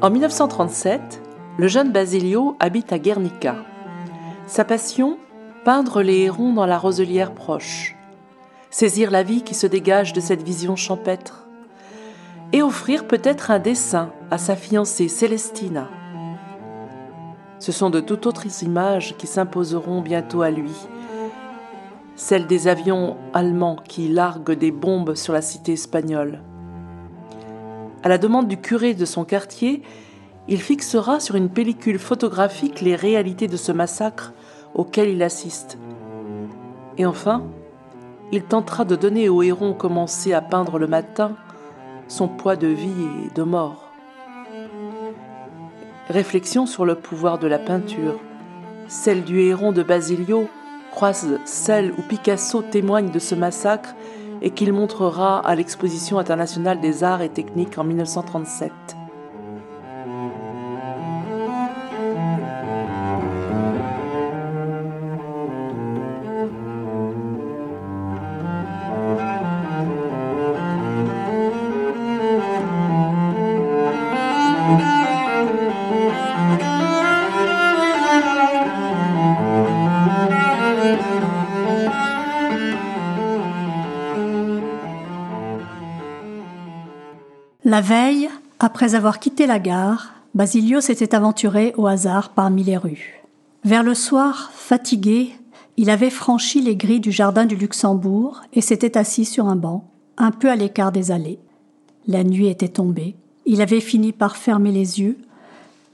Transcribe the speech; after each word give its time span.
En 0.00 0.10
1937, 0.10 1.20
le 1.58 1.66
jeune 1.66 1.90
Basilio 1.90 2.56
habite 2.60 2.92
à 2.92 3.00
Guernica. 3.00 3.56
Sa 4.46 4.64
passion, 4.64 5.18
peindre 5.64 6.02
les 6.02 6.18
hérons 6.18 6.52
dans 6.52 6.66
la 6.66 6.78
roselière 6.78 7.34
proche, 7.34 7.96
saisir 8.70 9.10
la 9.10 9.24
vie 9.24 9.42
qui 9.42 9.56
se 9.56 9.66
dégage 9.66 10.12
de 10.12 10.20
cette 10.20 10.44
vision 10.44 10.76
champêtre, 10.76 11.48
et 12.52 12.62
offrir 12.62 13.08
peut-être 13.08 13.50
un 13.50 13.58
dessin 13.58 14.12
à 14.30 14.38
sa 14.38 14.54
fiancée 14.54 15.08
Célestina. 15.08 15.88
Ce 17.58 17.72
sont 17.72 17.90
de 17.90 17.98
toutes 17.98 18.26
autres 18.26 18.62
images 18.62 19.16
qui 19.16 19.26
s'imposeront 19.26 20.00
bientôt 20.00 20.42
à 20.42 20.52
lui, 20.52 20.76
celles 22.14 22.46
des 22.46 22.68
avions 22.68 23.16
allemands 23.34 23.78
qui 23.84 24.06
larguent 24.06 24.56
des 24.56 24.70
bombes 24.70 25.16
sur 25.16 25.32
la 25.32 25.42
cité 25.42 25.72
espagnole 25.72 26.40
à 28.02 28.08
la 28.08 28.18
demande 28.18 28.48
du 28.48 28.56
curé 28.56 28.94
de 28.94 29.04
son 29.04 29.24
quartier, 29.24 29.82
il 30.46 30.60
fixera 30.60 31.20
sur 31.20 31.34
une 31.34 31.50
pellicule 31.50 31.98
photographique 31.98 32.80
les 32.80 32.96
réalités 32.96 33.48
de 33.48 33.56
ce 33.56 33.72
massacre 33.72 34.32
auquel 34.74 35.10
il 35.10 35.22
assiste. 35.22 35.78
Et 36.96 37.04
enfin, 37.06 37.42
il 38.32 38.42
tentera 38.42 38.84
de 38.84 38.96
donner 38.96 39.28
au 39.28 39.42
héron 39.42 39.72
commencé 39.72 40.32
à 40.32 40.40
peindre 40.40 40.78
le 40.78 40.86
matin 40.86 41.36
son 42.08 42.28
poids 42.28 42.56
de 42.56 42.68
vie 42.68 43.06
et 43.26 43.34
de 43.34 43.42
mort. 43.42 43.90
Réflexion 46.08 46.66
sur 46.66 46.86
le 46.86 46.94
pouvoir 46.94 47.38
de 47.38 47.46
la 47.46 47.58
peinture. 47.58 48.18
Celle 48.86 49.24
du 49.24 49.40
héron 49.40 49.72
de 49.72 49.82
Basilio 49.82 50.48
croise 50.90 51.38
celle 51.44 51.92
où 51.92 52.02
Picasso 52.02 52.62
témoigne 52.62 53.10
de 53.10 53.18
ce 53.18 53.34
massacre 53.34 53.94
et 54.42 54.50
qu'il 54.50 54.72
montrera 54.72 55.38
à 55.38 55.54
l'exposition 55.54 56.18
internationale 56.18 56.80
des 56.80 57.04
arts 57.04 57.22
et 57.22 57.28
techniques 57.28 57.78
en 57.78 57.84
1937. 57.84 58.97
La 87.78 87.82
veille, 87.82 88.28
après 88.58 88.96
avoir 88.96 89.20
quitté 89.20 89.46
la 89.46 89.60
gare, 89.60 90.12
Basilio 90.34 90.80
s'était 90.80 91.14
aventuré 91.14 91.74
au 91.76 91.86
hasard 91.86 92.30
parmi 92.30 92.64
les 92.64 92.76
rues. 92.76 93.22
Vers 93.62 93.84
le 93.84 93.94
soir, 93.94 94.50
fatigué, 94.52 95.30
il 95.76 95.88
avait 95.88 96.10
franchi 96.10 96.60
les 96.60 96.74
grilles 96.74 96.98
du 96.98 97.12
jardin 97.12 97.46
du 97.46 97.54
Luxembourg 97.54 98.40
et 98.52 98.62
s'était 98.62 98.98
assis 98.98 99.24
sur 99.24 99.46
un 99.46 99.54
banc, 99.54 99.88
un 100.16 100.32
peu 100.32 100.50
à 100.50 100.56
l'écart 100.56 100.90
des 100.90 101.12
allées. 101.12 101.38
La 102.08 102.24
nuit 102.24 102.48
était 102.48 102.66
tombée, 102.66 103.14
il 103.46 103.62
avait 103.62 103.78
fini 103.78 104.10
par 104.10 104.36
fermer 104.36 104.72
les 104.72 104.98
yeux, 104.98 105.16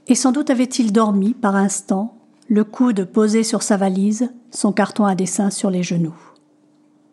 et 0.07 0.15
sans 0.15 0.31
doute 0.31 0.49
avait-il 0.49 0.91
dormi 0.91 1.35
par 1.35 1.55
instant, 1.55 2.17
le 2.47 2.63
coude 2.63 3.05
posé 3.05 3.43
sur 3.43 3.61
sa 3.61 3.77
valise, 3.77 4.31
son 4.49 4.71
carton 4.71 5.05
à 5.05 5.13
dessin 5.13 5.51
sur 5.51 5.69
les 5.69 5.83
genoux. 5.83 6.17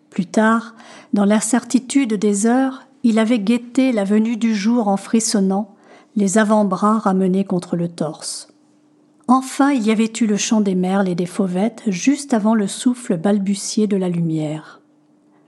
Plus 0.09 0.25
tard, 0.25 0.75
dans 1.13 1.27
l'incertitude 1.27 2.15
des 2.15 2.47
heures, 2.47 2.87
il 3.03 3.19
avait 3.19 3.39
guetté 3.39 3.93
la 3.93 4.05
venue 4.05 4.37
du 4.37 4.55
jour 4.55 4.89
en 4.89 4.97
frissonnant, 4.97 5.75
les 6.17 6.39
avant-bras 6.39 6.99
ramenés 6.99 7.45
contre 7.45 7.77
le 7.77 7.89
torse. 7.89 8.49
Enfin 9.29 9.73
il 9.73 9.83
y 9.83 9.91
avait 9.91 10.13
eu 10.21 10.27
le 10.27 10.37
chant 10.37 10.61
des 10.61 10.75
merles 10.75 11.09
et 11.09 11.15
des 11.15 11.27
fauvettes 11.27 11.83
juste 11.87 12.35
avant 12.35 12.55
le 12.55 12.67
souffle 12.67 13.17
balbutié 13.17 13.87
de 13.87 13.97
la 13.97 14.09
lumière. 14.09 14.81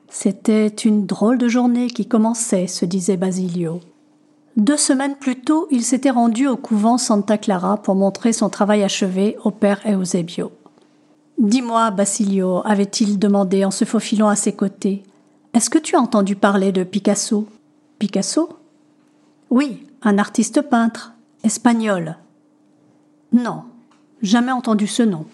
C'était 0.09 0.69
une 0.69 1.07
drôle 1.07 1.39
de 1.39 1.49
journée 1.49 1.89
qui 1.89 2.07
commençait, 2.07 2.69
se 2.69 2.85
disait 2.85 3.17
Basilio. 3.17 3.81
Deux 4.57 4.77
semaines 4.77 5.17
plus 5.17 5.41
tôt, 5.41 5.67
il 5.73 5.83
s'était 5.83 6.11
rendu 6.11 6.47
au 6.47 6.57
couvent 6.57 6.99
Santa 6.99 7.37
Clara 7.37 7.79
pour 7.79 7.97
montrer 7.97 8.33
son 8.33 8.49
travail 8.49 8.85
achevé 8.85 9.37
au 9.43 9.51
père 9.51 9.81
Eusebio. 9.85 10.53
Dis-moi, 11.39 11.91
Basilio, 11.91 12.63
avait-il 12.65 13.19
demandé 13.19 13.65
en 13.65 13.73
se 13.73 13.85
faufilant 13.85 14.29
à 14.29 14.37
ses 14.37 14.53
côtés, 14.53 15.03
est-ce 15.55 15.71
que 15.71 15.79
tu 15.79 15.95
as 15.95 16.01
entendu 16.01 16.35
parler 16.35 16.73
de 16.73 16.83
Picasso? 16.83 17.47
Picasso? 18.01 18.59
Oui, 19.51 19.87
un 20.03 20.19
artiste 20.19 20.63
peintre, 20.63 21.15
espagnol. 21.45 22.17
Non, 23.33 23.63
jamais 24.21 24.51
entendu 24.51 24.89
ce 24.89 25.05
nom. 25.05 25.27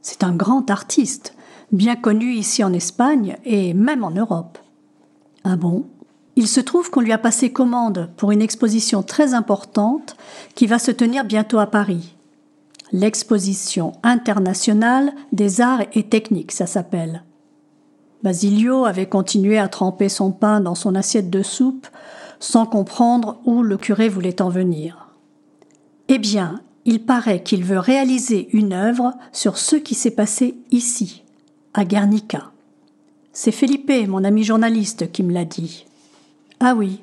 C'est 0.00 0.22
un 0.22 0.34
grand 0.34 0.70
artiste, 0.70 1.34
bien 1.72 1.96
connu 1.96 2.34
ici 2.34 2.62
en 2.62 2.72
Espagne 2.72 3.36
et 3.44 3.74
même 3.74 4.04
en 4.04 4.12
Europe. 4.12 4.58
Ah 5.42 5.56
bon? 5.56 5.86
Il 6.36 6.46
se 6.46 6.60
trouve 6.60 6.90
qu'on 6.90 7.00
lui 7.00 7.12
a 7.12 7.18
passé 7.18 7.52
commande 7.52 8.10
pour 8.16 8.30
une 8.30 8.42
exposition 8.42 9.02
très 9.02 9.34
importante 9.34 10.16
qui 10.54 10.68
va 10.68 10.78
se 10.78 10.92
tenir 10.92 11.24
bientôt 11.24 11.58
à 11.58 11.66
Paris. 11.66 12.14
L'exposition 12.92 13.92
internationale 14.04 15.12
des 15.32 15.60
arts 15.60 15.82
et 15.94 16.04
techniques, 16.04 16.52
ça 16.52 16.66
s'appelle. 16.66 17.24
Basilio 18.22 18.84
avait 18.84 19.08
continué 19.08 19.58
à 19.58 19.68
tremper 19.68 20.08
son 20.08 20.32
pain 20.32 20.60
dans 20.60 20.74
son 20.74 20.94
assiette 20.94 21.30
de 21.30 21.42
soupe 21.42 21.86
sans 22.40 22.66
comprendre 22.66 23.38
où 23.44 23.62
le 23.62 23.76
curé 23.76 24.08
voulait 24.08 24.42
en 24.42 24.48
venir. 24.48 25.08
Eh 26.08 26.18
bien, 26.18 26.60
il 26.84 27.04
paraît 27.04 27.42
qu'il 27.42 27.64
veut 27.64 27.78
réaliser 27.78 28.48
une 28.52 28.72
œuvre 28.72 29.14
sur 29.32 29.58
ce 29.58 29.76
qui 29.76 29.94
s'est 29.94 30.12
passé 30.12 30.56
ici, 30.70 31.24
à 31.74 31.84
Guernica. 31.84 32.52
C'est 33.32 33.52
Felipe, 33.52 33.92
mon 34.08 34.24
ami 34.24 34.44
journaliste, 34.44 35.10
qui 35.12 35.22
me 35.22 35.32
l'a 35.32 35.44
dit. 35.44 35.86
Ah 36.60 36.74
oui. 36.74 37.02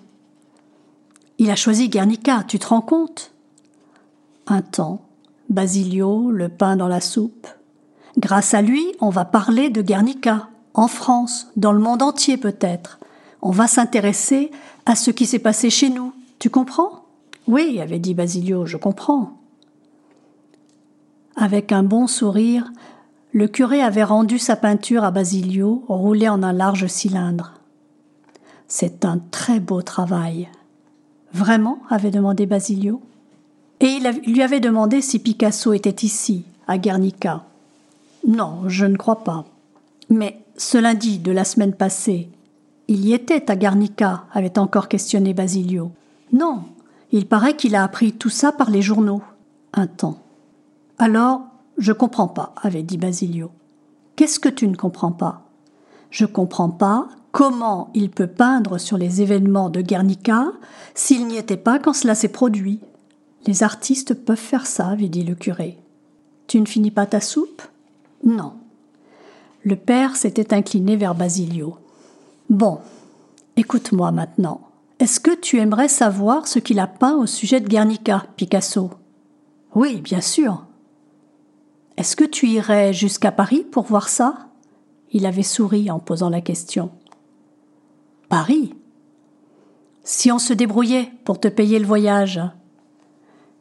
Il 1.38 1.52
a 1.52 1.56
choisi 1.56 1.90
Guernica, 1.90 2.44
tu 2.48 2.60
te 2.60 2.68
rends 2.68 2.82
compte? 2.82 3.32
Un 4.48 4.62
temps, 4.62 5.02
Basilio, 5.50 6.32
le 6.32 6.50
pain 6.50 6.76
dans 6.76 6.88
la 6.88 7.02
soupe. 7.02 7.48
Grâce 8.18 8.54
à 8.54 8.62
lui, 8.62 8.86
on 9.00 9.10
va 9.10 9.26
parler 9.26 9.70
de 9.70 9.82
Guernica 9.82 10.50
en 10.74 10.88
France, 10.88 11.48
dans 11.56 11.72
le 11.72 11.80
monde 11.80 12.02
entier 12.02 12.38
peut-être. 12.38 13.00
On 13.42 13.52
va 13.52 13.68
s'intéresser 13.68 14.52
à 14.86 14.96
ce 14.96 15.12
qui 15.12 15.26
s'est 15.26 15.40
passé 15.40 15.70
chez 15.70 15.90
nous. 15.90 16.14
Tu 16.40 16.50
comprends? 16.50 17.04
Oui, 17.48 17.80
avait 17.82 18.00
dit 18.00 18.14
Basilio, 18.14 18.66
je 18.66 18.78
comprends. 18.78 19.34
Avec 21.36 21.72
un 21.72 21.84
bon 21.84 22.08
sourire, 22.08 22.72
le 23.34 23.48
curé 23.48 23.82
avait 23.82 24.04
rendu 24.04 24.38
sa 24.40 24.56
peinture 24.56 25.04
à 25.04 25.12
Basilio, 25.12 25.84
roulée 25.88 26.30
en 26.30 26.44
un 26.44 26.54
large 26.54 26.88
cylindre. 26.88 27.54
C'est 28.68 29.06
un 29.06 29.20
très 29.32 29.60
beau 29.60 29.82
travail. 29.82 30.50
Vraiment? 31.34 31.80
avait 31.90 32.12
demandé 32.12 32.46
Basilio. 32.46 33.02
Et 33.80 33.88
il 33.88 34.32
lui 34.32 34.42
avait 34.42 34.60
demandé 34.60 35.02
si 35.02 35.20
Picasso 35.20 35.74
était 35.74 36.06
ici, 36.06 36.46
à 36.68 36.78
Guernica. 36.78 37.44
Non, 38.26 38.62
je 38.68 38.86
ne 38.86 38.96
crois 38.96 39.24
pas. 39.24 39.46
Mais 40.10 40.43
ce 40.56 40.78
lundi 40.78 41.20
de 41.20 41.32
la 41.32 41.44
semaine 41.44 41.74
passée, 41.74 42.30
il 42.88 43.06
y 43.06 43.14
était 43.14 43.50
à 43.50 43.56
Guernica, 43.56 44.26
avait 44.34 44.60
encore 44.60 44.88
questionné 44.88 45.34
Basilio. 45.34 45.92
Non, 46.32 46.64
il 47.12 47.28
paraît 47.28 47.56
qu'il 47.56 47.76
a 47.76 47.84
appris 47.84 48.14
tout 48.14 48.30
ça 48.30 48.52
par 48.52 48.70
les 48.70 48.82
journaux. 48.82 49.22
Un 49.74 49.88
temps. 49.88 50.20
Alors, 51.00 51.42
je 51.78 51.92
comprends 51.92 52.28
pas, 52.28 52.54
avait 52.62 52.84
dit 52.84 52.98
Basilio. 52.98 53.52
Qu'est-ce 54.16 54.40
que 54.40 54.50
tu 54.50 54.68
ne 54.68 54.76
comprends 54.76 55.12
pas? 55.12 55.50
Je 56.12 56.26
comprends 56.26 56.70
pas 56.70 57.08
comment 57.32 57.90
il 57.96 58.12
peut 58.12 58.28
peindre 58.28 58.78
sur 58.78 58.98
les 58.98 59.22
événements 59.22 59.70
de 59.70 59.82
Guernica 59.82 60.52
s'il 60.94 61.26
n'y 61.26 61.38
était 61.38 61.58
pas 61.58 61.80
quand 61.80 61.94
cela 61.94 62.14
s'est 62.14 62.28
produit. 62.28 62.80
Les 63.48 63.64
artistes 63.64 64.14
peuvent 64.14 64.38
faire 64.38 64.68
ça, 64.68 64.88
avait 64.88 65.10
dit 65.10 65.24
le 65.24 65.36
curé. 65.36 65.80
Tu 66.48 66.62
ne 66.62 66.68
finis 66.68 66.92
pas 66.92 67.08
ta 67.08 67.22
soupe? 67.22 67.64
Non. 68.24 68.54
Le 69.64 69.78
père 69.78 70.18
s'était 70.18 70.54
incliné 70.54 70.98
vers 70.98 71.16
Basilio. 71.16 71.78
Bon, 72.50 72.80
écoute-moi 73.56 74.12
maintenant. 74.12 74.62
Est-ce 75.00 75.22
que 75.22 75.34
tu 75.34 75.58
aimerais 75.58 75.88
savoir 75.88 76.48
ce 76.48 76.60
qu'il 76.60 76.80
a 76.80 76.88
peint 76.88 77.16
au 77.16 77.26
sujet 77.26 77.62
de 77.62 77.68
Guernica, 77.68 78.26
Picasso? 78.36 78.92
Oui, 79.74 80.02
bien 80.02 80.20
sûr. 80.20 80.66
Est-ce 81.96 82.16
que 82.16 82.26
tu 82.26 82.48
irais 82.48 82.92
jusqu'à 82.92 83.32
Paris 83.32 83.66
pour 83.72 83.86
voir 83.86 84.10
ça? 84.10 84.50
Il 85.12 85.26
avait 85.26 85.44
souri 85.44 85.90
en 85.90 86.00
posant 86.00 86.30
la 86.30 86.42
question. 86.42 86.92
Paris? 88.28 88.74
Si 90.04 90.32
on 90.32 90.40
se 90.40 90.54
débrouillait 90.54 91.12
pour 91.24 91.40
te 91.40 91.48
payer 91.48 91.80
le 91.80 91.86
voyage? 91.86 92.42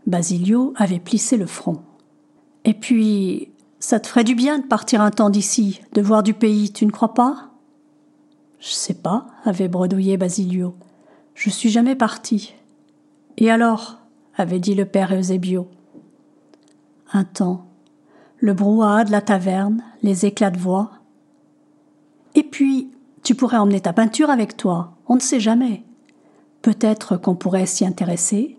Basilio 0.09 0.75
avait 0.77 0.99
plissé 0.99 1.37
le 1.37 1.47
front. 1.47 1.83
Et 2.65 2.75
puis, 2.75 3.52
ça 3.83 3.99
te 3.99 4.07
ferait 4.07 4.23
du 4.23 4.37
bien 4.37 4.61
de 4.61 4.65
partir 4.65 5.01
un 5.01 5.11
temps 5.11 5.29
d'ici, 5.29 5.81
de 5.93 6.01
voir 6.01 6.23
du 6.23 6.35
pays, 6.35 6.73
tu 6.73 6.87
ne 6.87 6.93
crois 6.93 7.15
pas? 7.15 7.51
Je 8.61 8.71
sais 8.71 8.95
pas, 8.95 9.27
avait 9.45 9.67
bredouillé 9.67 10.17
Basilio. 10.17 10.77
Je 11.35 11.51
suis 11.51 11.69
jamais 11.69 11.97
parti. 11.97 12.55
Et 13.39 13.51
alors? 13.51 13.99
avait 14.37 14.61
dit 14.61 14.77
le 14.77 14.85
père 14.85 15.13
Eusebio. 15.13 15.67
Un 17.13 17.25
temps, 17.25 17.67
le 18.39 18.55
brouhaha 18.55 19.03
de 19.03 19.11
la 19.11 19.21
taverne, 19.21 19.83
les 20.03 20.27
éclats 20.27 20.53
de 20.53 20.59
voix. 20.59 20.93
Et 22.37 22.45
puis, 22.45 22.89
tu 23.25 23.35
pourrais 23.35 23.59
emmener 23.59 23.81
ta 23.81 23.93
peinture 23.93 24.31
avec 24.31 24.57
toi, 24.57 24.93
on 25.09 25.17
ne 25.17 25.21
sait 25.21 25.41
jamais. 25.41 25.83
Peut-être 26.63 27.17
qu'on 27.17 27.35
pourrait 27.35 27.67
s'y 27.67 27.85
intéresser. 27.85 28.57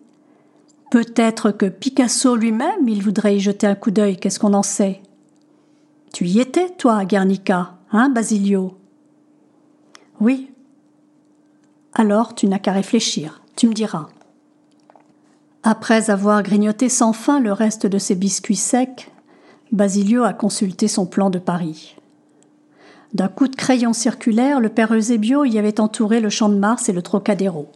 Peut-être 0.91 1.51
que 1.51 1.67
Picasso 1.67 2.35
lui-même, 2.35 2.89
il 2.89 3.01
voudrait 3.01 3.37
y 3.37 3.39
jeter 3.39 3.67
un 3.67 3.75
coup 3.75 3.89
d'œil, 3.89 4.17
qu'est-ce 4.17 4.37
qu'on 4.37 4.53
en 4.53 4.63
sait? 4.63 5.01
Tu 6.13 6.27
y 6.27 6.39
étais, 6.39 6.69
toi, 6.69 6.97
à 6.97 7.05
Guernica, 7.05 7.73
hein, 7.91 8.09
Basilio? 8.09 8.77
Oui. 10.21 10.51
Alors 11.93 12.35
tu 12.35 12.47
n'as 12.47 12.59
qu'à 12.59 12.71
réfléchir, 12.71 13.41
tu 13.55 13.67
me 13.67 13.73
diras. 13.73 14.07
Après 15.63 16.11
avoir 16.11 16.43
grignoté 16.43 16.87
sans 16.87 17.13
fin 17.13 17.39
le 17.39 17.51
reste 17.51 17.87
de 17.87 17.97
ses 17.97 18.13
biscuits 18.13 18.55
secs, 18.55 19.11
Basilio 19.71 20.23
a 20.23 20.33
consulté 20.33 20.87
son 20.87 21.07
plan 21.07 21.31
de 21.31 21.39
Paris. 21.39 21.95
D'un 23.15 23.27
coup 23.27 23.47
de 23.47 23.55
crayon 23.55 23.93
circulaire, 23.93 24.59
le 24.59 24.69
père 24.69 24.93
Eusebio 24.93 25.45
y 25.45 25.57
avait 25.57 25.79
entouré 25.79 26.19
le 26.19 26.29
champ 26.29 26.49
de 26.49 26.59
Mars 26.59 26.89
et 26.89 26.93
le 26.93 27.01
Trocadéro. 27.01 27.71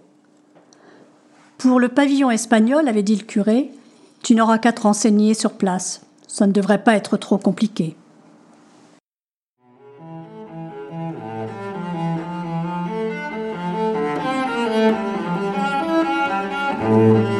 Pour 1.57 1.79
le 1.79 1.89
pavillon 1.89 2.29
espagnol, 2.29 2.87
avait 2.87 3.01
dit 3.01 3.15
le 3.15 3.25
curé, 3.25 3.71
tu 4.21 4.35
n'auras 4.35 4.59
qu'à 4.59 4.73
te 4.73 4.81
renseigner 4.81 5.33
sur 5.33 5.53
place. 5.53 6.01
Ça 6.27 6.45
ne 6.45 6.51
devrait 6.51 6.83
pas 6.83 6.95
être 6.95 7.17
trop 7.17 7.39
compliqué. 7.39 7.95
Quelques 16.97 17.36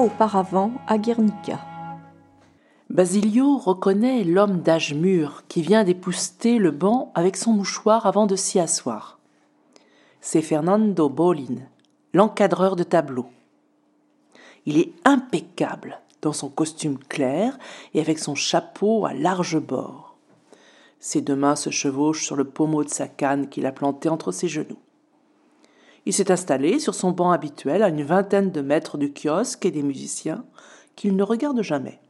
auparavant 0.00 0.72
à 0.86 0.98
Guernica. 0.98 1.60
Basilio 2.90 3.58
reconnaît 3.58 4.24
l'homme 4.24 4.60
d'âge 4.60 4.94
mûr 4.94 5.44
qui 5.48 5.62
vient 5.62 5.84
d'épousseter 5.84 6.58
le 6.58 6.70
banc 6.70 7.10
avec 7.14 7.36
son 7.36 7.52
mouchoir 7.52 8.06
avant 8.06 8.26
de 8.26 8.36
s'y 8.36 8.60
asseoir. 8.60 9.18
C'est 10.20 10.42
Fernando 10.42 11.08
Bolin, 11.08 11.56
l'encadreur 12.14 12.76
de 12.76 12.84
tableau. 12.84 13.26
Il 14.66 14.78
est 14.78 14.92
impeccable 15.04 16.00
dans 16.22 16.32
son 16.32 16.48
costume 16.48 16.98
clair 16.98 17.58
et 17.94 18.00
avec 18.00 18.18
son 18.18 18.34
chapeau 18.34 19.04
à 19.04 19.14
large 19.14 19.58
bord. 19.58 20.16
Ses 20.98 21.20
deux 21.20 21.36
mains 21.36 21.56
se 21.56 21.70
chevauchent 21.70 22.24
sur 22.24 22.36
le 22.36 22.44
pommeau 22.44 22.82
de 22.82 22.88
sa 22.88 23.08
canne 23.08 23.48
qu'il 23.48 23.66
a 23.66 23.72
planté 23.72 24.08
entre 24.08 24.32
ses 24.32 24.48
genoux. 24.48 24.78
Il 26.06 26.12
s'est 26.12 26.30
installé 26.30 26.78
sur 26.78 26.94
son 26.94 27.10
banc 27.10 27.32
habituel 27.32 27.82
à 27.82 27.88
une 27.88 28.04
vingtaine 28.04 28.52
de 28.52 28.60
mètres 28.60 28.96
du 28.96 29.12
kiosque 29.12 29.66
et 29.66 29.72
des 29.72 29.82
musiciens 29.82 30.44
qu'il 30.94 31.16
ne 31.16 31.24
regarde 31.24 31.60
jamais. 31.62 32.00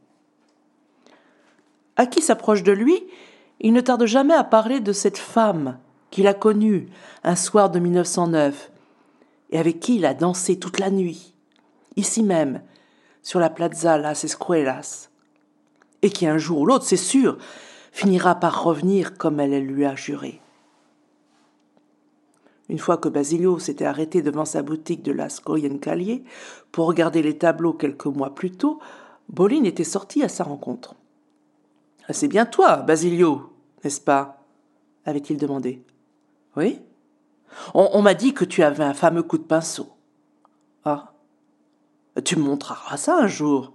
À 1.95 2.05
qui 2.05 2.21
s'approche 2.21 2.61
de 2.61 2.71
lui, 2.71 3.03
il 3.59 3.73
ne 3.73 3.81
tarde 3.81 4.05
jamais 4.05 4.35
à 4.35 4.43
parler 4.43 4.79
de 4.79 4.93
cette 4.93 5.17
femme 5.17 5.79
qu'il 6.11 6.27
a 6.27 6.35
connue 6.35 6.89
un 7.23 7.35
soir 7.35 7.71
de 7.71 7.79
1909 7.79 8.71
et 9.49 9.57
avec 9.57 9.79
qui 9.79 9.95
il 9.95 10.05
a 10.05 10.13
dansé 10.13 10.59
toute 10.59 10.79
la 10.79 10.91
nuit, 10.91 11.33
ici 11.95 12.21
même, 12.21 12.61
sur 13.23 13.39
la 13.39 13.49
Plaza 13.49 13.97
Las 13.97 14.23
Escuelas, 14.23 15.09
et 16.03 16.11
qui 16.11 16.27
un 16.27 16.37
jour 16.37 16.59
ou 16.59 16.65
l'autre, 16.67 16.85
c'est 16.85 16.97
sûr, 16.97 17.37
finira 17.91 18.35
par 18.35 18.63
revenir 18.63 19.17
comme 19.17 19.39
elle 19.39 19.65
lui 19.65 19.85
a 19.85 19.95
juré. 19.95 20.39
Une 22.69 22.79
fois 22.79 22.97
que 22.97 23.09
Basilio 23.09 23.59
s'était 23.59 23.85
arrêté 23.85 24.21
devant 24.21 24.45
sa 24.45 24.61
boutique 24.61 25.03
de 25.03 25.11
Las 25.11 25.41
Goyencalier 25.43 26.23
pour 26.71 26.87
regarder 26.87 27.21
les 27.21 27.37
tableaux 27.37 27.73
quelques 27.73 28.05
mois 28.05 28.35
plus 28.35 28.51
tôt, 28.51 28.79
Bolin 29.29 29.63
était 29.63 29.83
sorti 29.83 30.23
à 30.23 30.29
sa 30.29 30.43
rencontre. 30.43 30.95
C'est 32.09 32.27
bien 32.27 32.45
toi, 32.45 32.77
Basilio, 32.77 33.53
n'est-ce 33.83 34.01
pas? 34.01 34.37
avait-il 35.07 35.37
demandé. 35.37 35.81
Oui 36.57 36.81
On, 37.73 38.01
m'a 38.01 38.13
dit 38.13 38.33
que 38.33 38.43
tu 38.45 38.61
avais 38.61 38.83
un 38.83 38.93
fameux 38.93 39.23
coup 39.23 39.37
de 39.37 39.43
pinceau. 39.43 39.89
Ah 40.83 41.13
Tu 42.25 42.35
me 42.35 42.43
montreras 42.43 42.97
ça 42.97 43.17
un 43.17 43.27
jour. 43.27 43.71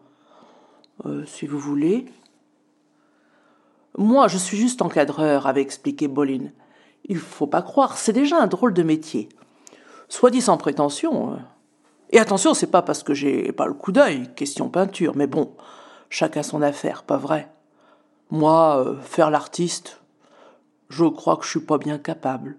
Euh, 1.06 1.25
si 1.25 1.46
vous 1.46 1.58
voulez. 1.58 2.04
Moi, 3.96 4.28
je 4.28 4.37
suis 4.37 4.58
juste 4.58 4.82
encadreur, 4.82 5.46
avait 5.46 5.62
expliqué 5.62 6.06
Bolin. 6.06 6.50
Il 7.04 7.18
faut 7.18 7.47
pas 7.47 7.62
croire, 7.62 7.97
c'est 7.97 8.12
déjà 8.12 8.40
un 8.40 8.47
drôle 8.47 8.75
de 8.75 8.82
métier. 8.82 9.28
Soit 10.09 10.30
dit 10.30 10.40
sans 10.40 10.56
prétention. 10.56 11.32
Euh. 11.32 11.37
Et 12.11 12.18
attention, 12.18 12.54
c'est 12.54 12.71
pas 12.71 12.82
parce 12.82 13.02
que 13.02 13.14
j'ai 13.14 13.52
pas 13.52 13.66
le 13.66 13.75
coup 13.75 13.92
d'œil, 13.92 14.32
question 14.35 14.68
peinture, 14.68 15.16
mais 15.16 15.26
bon, 15.26 15.54
chacun 16.11 16.42
son 16.42 16.62
affaire, 16.62 17.02
pas 17.02 17.16
vrai? 17.16 17.50
Moi, 18.30 18.85
euh, 18.85 19.00
faire 19.00 19.30
l'artiste, 19.30 20.02
je 20.90 21.06
crois 21.06 21.37
que 21.37 21.44
je 21.44 21.50
suis 21.50 21.61
pas 21.61 21.78
bien 21.78 21.99
capable. 21.99 22.59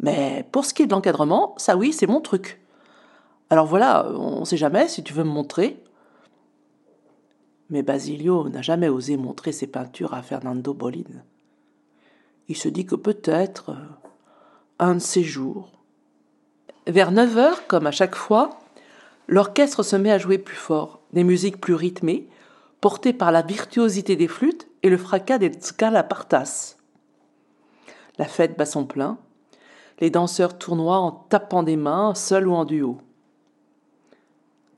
Mais 0.00 0.46
pour 0.50 0.64
ce 0.64 0.74
qui 0.74 0.82
est 0.82 0.86
de 0.86 0.92
l'encadrement, 0.92 1.54
ça 1.56 1.76
oui, 1.76 1.92
c'est 1.92 2.06
mon 2.06 2.20
truc. 2.20 2.60
Alors 3.50 3.66
voilà, 3.66 4.10
on 4.10 4.44
sait 4.44 4.56
jamais 4.56 4.88
si 4.88 5.04
tu 5.04 5.12
veux 5.12 5.24
me 5.24 5.30
montrer. 5.30 5.82
Mais 7.70 7.82
Basilio 7.82 8.48
n'a 8.48 8.62
jamais 8.62 8.88
osé 8.88 9.16
montrer 9.16 9.52
ses 9.52 9.66
peintures 9.66 10.14
à 10.14 10.22
Fernando 10.22 10.74
Bolin 10.74 11.22
il 12.48 12.56
se 12.56 12.68
dit 12.68 12.86
que 12.86 12.94
peut-être 12.94 13.70
euh, 13.70 13.74
un 14.78 14.94
de 14.94 15.00
ces 15.00 15.22
jours. 15.22 15.70
Vers 16.86 17.12
9 17.12 17.38
heures, 17.38 17.66
comme 17.66 17.86
à 17.86 17.92
chaque 17.92 18.14
fois, 18.14 18.58
l'orchestre 19.28 19.82
se 19.82 19.96
met 19.96 20.10
à 20.10 20.18
jouer 20.18 20.38
plus 20.38 20.56
fort, 20.56 21.00
des 21.12 21.24
musiques 21.24 21.60
plus 21.60 21.74
rythmées, 21.74 22.28
portées 22.80 23.14
par 23.14 23.32
la 23.32 23.42
virtuosité 23.42 24.16
des 24.16 24.28
flûtes 24.28 24.68
et 24.82 24.90
le 24.90 24.98
fracas 24.98 25.38
des 25.38 25.52
scalapartas. 25.58 26.76
La 28.18 28.26
fête 28.26 28.58
bat 28.58 28.66
son 28.66 28.84
plein. 28.84 29.18
Les 30.00 30.10
danseurs 30.10 30.58
tournoient 30.58 30.98
en 30.98 31.10
tapant 31.10 31.62
des 31.62 31.76
mains, 31.76 32.14
seuls 32.14 32.46
ou 32.46 32.54
en 32.54 32.64
duo. 32.64 32.98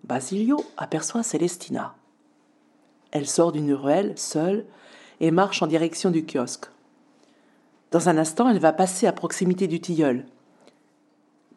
Basilio 0.04 0.64
aperçoit 0.76 1.25
Célestina. 1.25 1.96
Elle 3.11 3.26
sort 3.26 3.50
d'une 3.50 3.73
ruelle, 3.73 4.16
seule, 4.16 4.66
et 5.20 5.30
marche 5.30 5.62
en 5.62 5.66
direction 5.66 6.11
du 6.11 6.25
kiosque. 6.25 6.66
Dans 7.90 8.09
un 8.09 8.19
instant, 8.19 8.49
elle 8.49 8.59
va 8.59 8.73
passer 8.73 9.07
à 9.07 9.12
proximité 9.12 9.69
du 9.69 9.81
tilleul. 9.81 10.26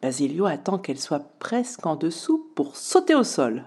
Basilio 0.00 0.46
attend 0.46 0.78
qu'elle 0.78 0.98
soit 0.98 1.26
presque 1.38 1.84
en 1.84 1.96
dessous 1.96 2.46
pour 2.54 2.76
sauter 2.76 3.14
au 3.14 3.24
sol. 3.24 3.64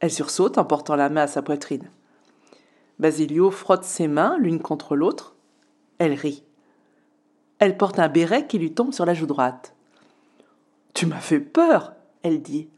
Elle 0.00 0.12
sursaute 0.12 0.58
en 0.58 0.64
portant 0.64 0.96
la 0.96 1.08
main 1.08 1.22
à 1.22 1.26
sa 1.26 1.42
poitrine. 1.42 1.90
Basilio 2.98 3.50
frotte 3.50 3.84
ses 3.84 4.08
mains 4.08 4.38
l'une 4.38 4.60
contre 4.60 4.96
l'autre. 4.96 5.34
Elle 5.98 6.14
rit. 6.14 6.42
Elle 7.58 7.76
porte 7.76 7.98
un 7.98 8.08
béret 8.08 8.46
qui 8.46 8.58
lui 8.58 8.72
tombe 8.72 8.92
sur 8.92 9.04
la 9.04 9.14
joue 9.14 9.26
droite. 9.26 9.74
Tu 10.94 11.06
m'as 11.06 11.20
fait 11.20 11.40
peur, 11.40 11.92
elle 12.22 12.40
dit. 12.40 12.68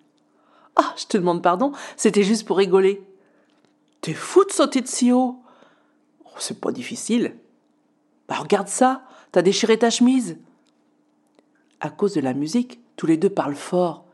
Ah, 0.77 0.95
je 0.97 1.07
te 1.07 1.17
demande 1.17 1.43
pardon, 1.43 1.73
c'était 1.97 2.23
juste 2.23 2.47
pour 2.47 2.57
rigoler. 2.59 3.03
T'es 4.01 4.15
fou 4.15 4.45
de 4.45 4.53
sauter 4.53 4.81
de 4.81 4.87
si 4.87 5.13
haut. 5.13 5.37
Oh, 6.25 6.31
c'est 6.39 6.61
pas 6.61 6.73
difficile. 6.73 7.37
Bah 8.29 8.37
regarde 8.37 8.69
ça, 8.69 9.03
t'as 9.33 9.43
déchiré 9.43 9.79
ta 9.79 9.91
chemise. 9.91 10.39
À 11.81 11.91
cause 11.91 12.15
de 12.15 12.21
la 12.21 12.35
musique, 12.35 12.81
tous 12.97 13.07
les 13.07 13.17
deux 13.17 13.31
parlent 13.31 13.55
fort, 13.55 14.05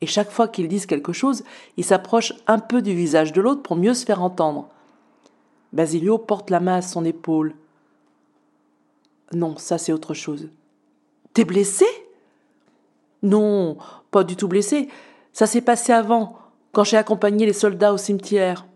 et 0.00 0.06
chaque 0.06 0.30
fois 0.30 0.48
qu'ils 0.48 0.68
disent 0.68 0.86
quelque 0.86 1.12
chose, 1.12 1.44
ils 1.76 1.84
s'approchent 1.84 2.32
un 2.46 2.58
peu 2.58 2.80
du 2.80 2.94
visage 2.94 3.32
de 3.32 3.40
l'autre 3.40 3.62
pour 3.62 3.76
mieux 3.76 3.94
se 3.94 4.06
faire 4.06 4.22
entendre. 4.22 4.68
Basilio 5.72 6.18
porte 6.18 6.50
la 6.50 6.60
main 6.60 6.76
à 6.76 6.82
son 6.82 7.04
épaule. 7.04 7.54
Non, 9.32 9.56
ça 9.56 9.78
c'est 9.78 9.92
autre 9.92 10.14
chose. 10.14 10.48
T'es 11.34 11.44
blessé? 11.44 11.86
Non, 13.22 13.76
pas 14.10 14.24
du 14.24 14.34
tout 14.36 14.48
blessé. 14.48 14.88
Ça 15.32 15.46
s'est 15.46 15.60
passé 15.60 15.92
avant, 15.92 16.38
quand 16.72 16.84
j'ai 16.84 16.96
accompagné 16.96 17.46
les 17.46 17.52
soldats 17.52 17.92
au 17.92 17.98
cimetière. 17.98 18.66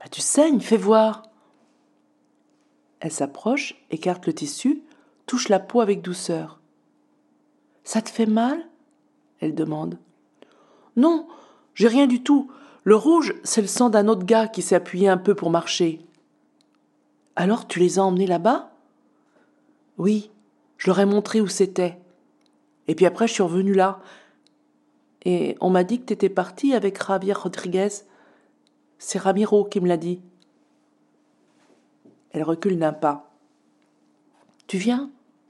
Bah, 0.00 0.06
tu 0.10 0.20
saignes, 0.20 0.60
fais 0.60 0.76
voir. 0.76 1.22
Elle 3.04 3.12
s'approche, 3.12 3.74
écarte 3.90 4.26
le 4.26 4.32
tissu, 4.32 4.82
touche 5.26 5.50
la 5.50 5.60
peau 5.60 5.82
avec 5.82 6.00
douceur. 6.00 6.58
Ça 7.84 8.00
te 8.00 8.08
fait 8.08 8.24
mal? 8.24 8.66
elle 9.40 9.54
demande. 9.54 9.98
Non, 10.96 11.28
j'ai 11.74 11.88
rien 11.88 12.06
du 12.06 12.22
tout. 12.22 12.50
Le 12.82 12.96
rouge, 12.96 13.34
c'est 13.44 13.60
le 13.60 13.66
sang 13.66 13.90
d'un 13.90 14.08
autre 14.08 14.24
gars 14.24 14.48
qui 14.48 14.62
s'est 14.62 14.74
appuyé 14.74 15.06
un 15.06 15.18
peu 15.18 15.34
pour 15.34 15.50
marcher. 15.50 16.00
Alors 17.36 17.68
tu 17.68 17.78
les 17.78 17.98
as 17.98 18.02
emmenés 18.02 18.26
là-bas? 18.26 18.72
Oui, 19.98 20.30
je 20.78 20.86
leur 20.86 20.98
ai 20.98 21.04
montré 21.04 21.42
où 21.42 21.46
c'était. 21.46 21.98
Et 22.88 22.94
puis 22.94 23.04
après, 23.04 23.28
je 23.28 23.34
suis 23.34 23.42
revenu 23.42 23.74
là. 23.74 24.00
Et 25.26 25.58
on 25.60 25.68
m'a 25.68 25.84
dit 25.84 26.00
que 26.00 26.06
t'étais 26.06 26.30
parti 26.30 26.72
avec 26.72 27.06
Javier 27.06 27.34
Rodriguez. 27.34 27.90
C'est 28.96 29.18
Ramiro 29.18 29.66
qui 29.66 29.82
me 29.82 29.88
l'a 29.88 29.98
dit. 29.98 30.22
Elle 32.34 32.42
recule 32.42 32.80
d'un 32.80 32.92
pas. 32.92 33.30
Tu 34.66 34.76
viens? 34.76 35.08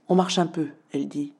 On 0.09 0.15
marche 0.15 0.39
un 0.39 0.47
peu, 0.47 0.69
elle 0.93 1.09
dit. 1.09 1.33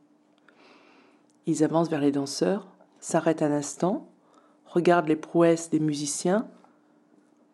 Ils 1.45 1.63
avancent 1.63 1.91
vers 1.91 2.01
les 2.01 2.13
danseurs, 2.13 2.67
s'arrêtent 2.99 3.43
un 3.43 3.53
instant, 3.53 4.09
regardent 4.65 5.09
les 5.09 5.17
prouesses 5.17 5.69
des 5.69 5.81
musiciens. 5.81 6.49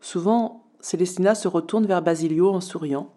Souvent, 0.00 0.62
Célestina 0.78 1.34
se 1.34 1.48
retourne 1.48 1.84
vers 1.84 2.00
Basilio 2.00 2.54
en 2.54 2.60
souriant. 2.60 3.12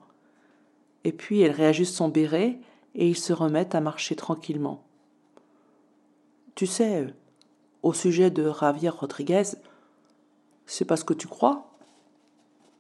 Et 1.04 1.12
puis 1.12 1.42
elle 1.42 1.52
réajuste 1.52 1.94
son 1.94 2.10
béret 2.10 2.58
et 2.96 3.08
ils 3.08 3.18
se 3.18 3.32
remettent 3.32 3.76
à 3.76 3.82
marcher 3.82 4.16
tranquillement. 4.16 4.82
Tu 6.56 6.66
sais, 6.66 7.14
au 7.84 7.94
sujet 7.94 8.32
de 8.32 8.52
Javier 8.52 8.90
Rodriguez, 8.90 9.44
c'est 10.66 10.86
pas 10.86 10.98
ce 10.98 11.06
que 11.06 11.14
tu 11.14 11.28
crois? 11.28 11.70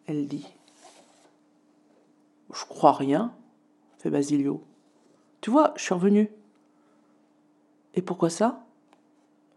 Elle 0.07 0.27
dit. 0.27 0.47
Je 2.53 2.65
crois 2.65 2.93
rien, 2.93 3.33
fait 3.97 4.09
Basilio. 4.09 4.63
Tu 5.41 5.49
vois, 5.49 5.73
je 5.75 5.83
suis 5.83 5.93
revenu. 5.93 6.29
Et 7.95 8.01
pourquoi 8.01 8.29
ça? 8.29 8.63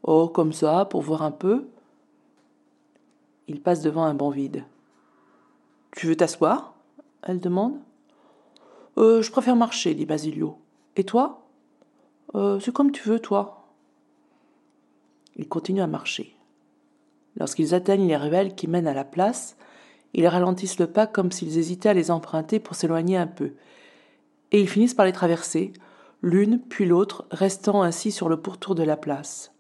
Oh, 0.03 0.29
comme 0.29 0.53
ça, 0.53 0.85
pour 0.87 1.03
voir 1.03 1.23
un 1.23 1.31
peu. 1.31 1.69
Il 3.49 3.61
passe 3.61 3.83
devant 3.83 4.05
un 4.05 4.15
banc 4.15 4.31
vide. 4.31 4.65
Tu 5.93 6.07
veux 6.07 6.17
t'asseoir? 6.17 6.75
Elle 7.23 7.41
demande. 7.41 7.79
Euh, 8.99 9.23
je 9.23 9.31
préfère 9.31 9.57
marcher, 9.57 9.95
dit 9.95 10.07
Basilio. 10.07 10.59
Et 10.97 11.05
toi? 11.05 11.43
Euh, 12.35 12.59
C'est 12.61 12.73
comme 12.73 12.93
tu 12.93 13.09
veux, 13.09 13.21
toi. 13.21 13.69
Ils 15.37 15.49
continuent 15.49 15.83
à 15.83 15.87
marcher. 15.87 16.35
Lorsqu'ils 17.37 17.75
atteignent 17.75 18.09
les 18.09 18.17
ruelles 18.17 18.55
qui 18.55 18.69
mènent 18.69 18.87
à 18.87 18.95
la 18.95 19.05
place, 19.05 19.57
ils 20.15 20.27
ralentissent 20.27 20.79
le 20.79 20.87
pas 20.87 21.07
comme 21.07 21.33
s'ils 21.33 21.59
hésitaient 21.59 21.91
à 21.91 21.95
les 21.95 22.11
emprunter 22.11 22.59
pour 22.61 22.75
s'éloigner 22.75 23.17
un 23.17 23.27
peu. 23.27 23.53
Et 24.53 24.61
ils 24.61 24.69
finissent 24.69 24.95
par 24.95 25.07
les 25.07 25.13
traverser, 25.13 25.73
l'une 26.23 26.61
puis 26.61 26.87
l'autre 26.87 27.27
restant 27.31 27.83
ainsi 27.83 28.13
sur 28.13 28.29
le 28.29 28.41
pourtour 28.41 28.75
de 28.75 28.83
la 28.83 28.97
place. 28.97 29.53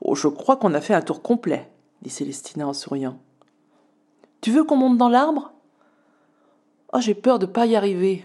Oh, 0.00 0.14
je 0.14 0.28
crois 0.28 0.56
qu'on 0.56 0.74
a 0.74 0.80
fait 0.80 0.94
un 0.94 1.02
tour 1.02 1.22
complet, 1.22 1.70
dit 2.02 2.10
Célestina 2.10 2.66
en 2.66 2.72
souriant. 2.72 3.18
Tu 4.40 4.50
veux 4.50 4.64
qu'on 4.64 4.76
monte 4.76 4.98
dans 4.98 5.08
l'arbre? 5.08 5.52
Oh, 6.92 7.00
j'ai 7.00 7.14
peur 7.14 7.38
de 7.38 7.46
pas 7.46 7.66
y 7.66 7.76
arriver. 7.76 8.24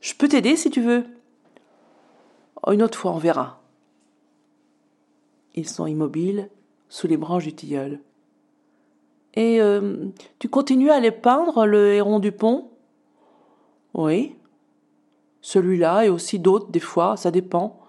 Je 0.00 0.14
peux 0.14 0.28
t'aider 0.28 0.56
si 0.56 0.70
tu 0.70 0.80
veux. 0.80 1.04
Oh, 2.62 2.72
une 2.72 2.82
autre 2.82 2.98
fois, 2.98 3.12
on 3.12 3.18
verra. 3.18 3.60
Ils 5.54 5.68
sont 5.68 5.86
immobiles 5.86 6.50
sous 6.88 7.06
les 7.06 7.16
branches 7.16 7.44
du 7.44 7.54
tilleul. 7.54 8.00
Et 9.34 9.60
euh, 9.60 10.06
tu 10.38 10.48
continues 10.48 10.90
à 10.90 10.94
aller 10.94 11.10
peindre, 11.10 11.66
le 11.66 11.94
héron 11.94 12.20
du 12.20 12.32
pont? 12.32 12.70
Oui. 13.92 14.36
Celui-là 15.40 16.06
et 16.06 16.08
aussi 16.08 16.38
d'autres, 16.38 16.70
des 16.70 16.80
fois, 16.80 17.16
ça 17.16 17.30
dépend. 17.30 17.80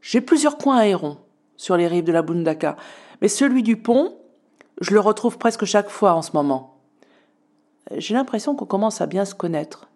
J'ai 0.00 0.20
plusieurs 0.20 0.58
coins 0.58 0.78
à 0.78 0.86
héron 0.86 1.18
sur 1.56 1.76
les 1.76 1.86
rives 1.86 2.04
de 2.04 2.12
la 2.12 2.22
Bundaka, 2.22 2.76
mais 3.20 3.28
celui 3.28 3.62
du 3.62 3.76
pont, 3.76 4.16
je 4.80 4.92
le 4.94 5.00
retrouve 5.00 5.38
presque 5.38 5.64
chaque 5.64 5.90
fois 5.90 6.14
en 6.14 6.22
ce 6.22 6.32
moment. 6.32 6.80
J'ai 7.96 8.14
l'impression 8.14 8.56
qu'on 8.56 8.66
commence 8.66 9.00
à 9.00 9.06
bien 9.06 9.24
se 9.24 9.34
connaître. 9.34 9.88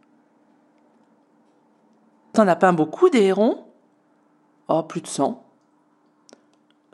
T'en 2.34 2.46
as 2.46 2.56
peint 2.56 2.72
beaucoup 2.72 3.08
des 3.08 3.22
hérons? 3.22 3.64
Oh, 4.68 4.82
plus 4.82 5.00
de 5.00 5.06
cent. 5.06 5.42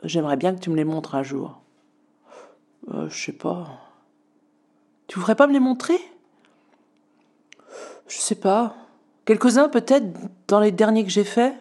J'aimerais 0.03 0.37
bien 0.37 0.55
que 0.55 0.59
tu 0.59 0.69
me 0.69 0.75
les 0.75 0.85
montres 0.85 1.15
un 1.15 1.23
jour. 1.23 1.59
Euh, 2.89 3.09
je 3.09 3.25
sais 3.25 3.33
pas. 3.33 3.67
Tu 5.07 5.19
voudrais 5.19 5.35
pas 5.35 5.47
me 5.47 5.53
les 5.53 5.59
montrer? 5.59 5.97
Je 8.07 8.17
sais 8.17 8.35
pas. 8.35 8.75
Quelques-uns 9.25 9.69
peut-être 9.69 10.05
dans 10.47 10.59
les 10.59 10.71
derniers 10.71 11.03
que 11.03 11.09
j'ai 11.09 11.23
faits? 11.23 11.55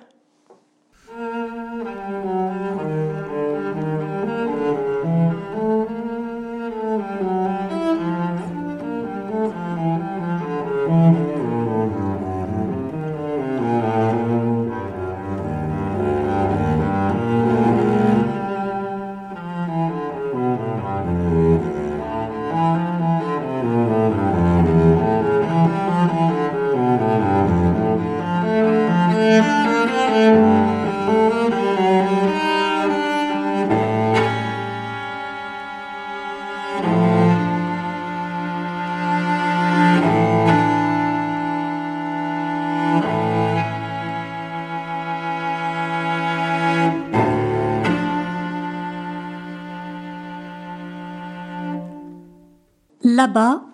Là-bas, 53.35 53.65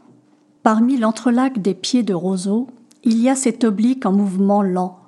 parmi 0.63 0.99
l'entrelac 0.99 1.61
des 1.61 1.75
pieds 1.75 2.05
de 2.05 2.15
roseaux, 2.15 2.69
il 3.03 3.19
y 3.21 3.29
a 3.29 3.35
cet 3.35 3.65
oblique 3.65 4.07
en 4.07 4.13
mouvement 4.13 4.63
lent, 4.63 5.01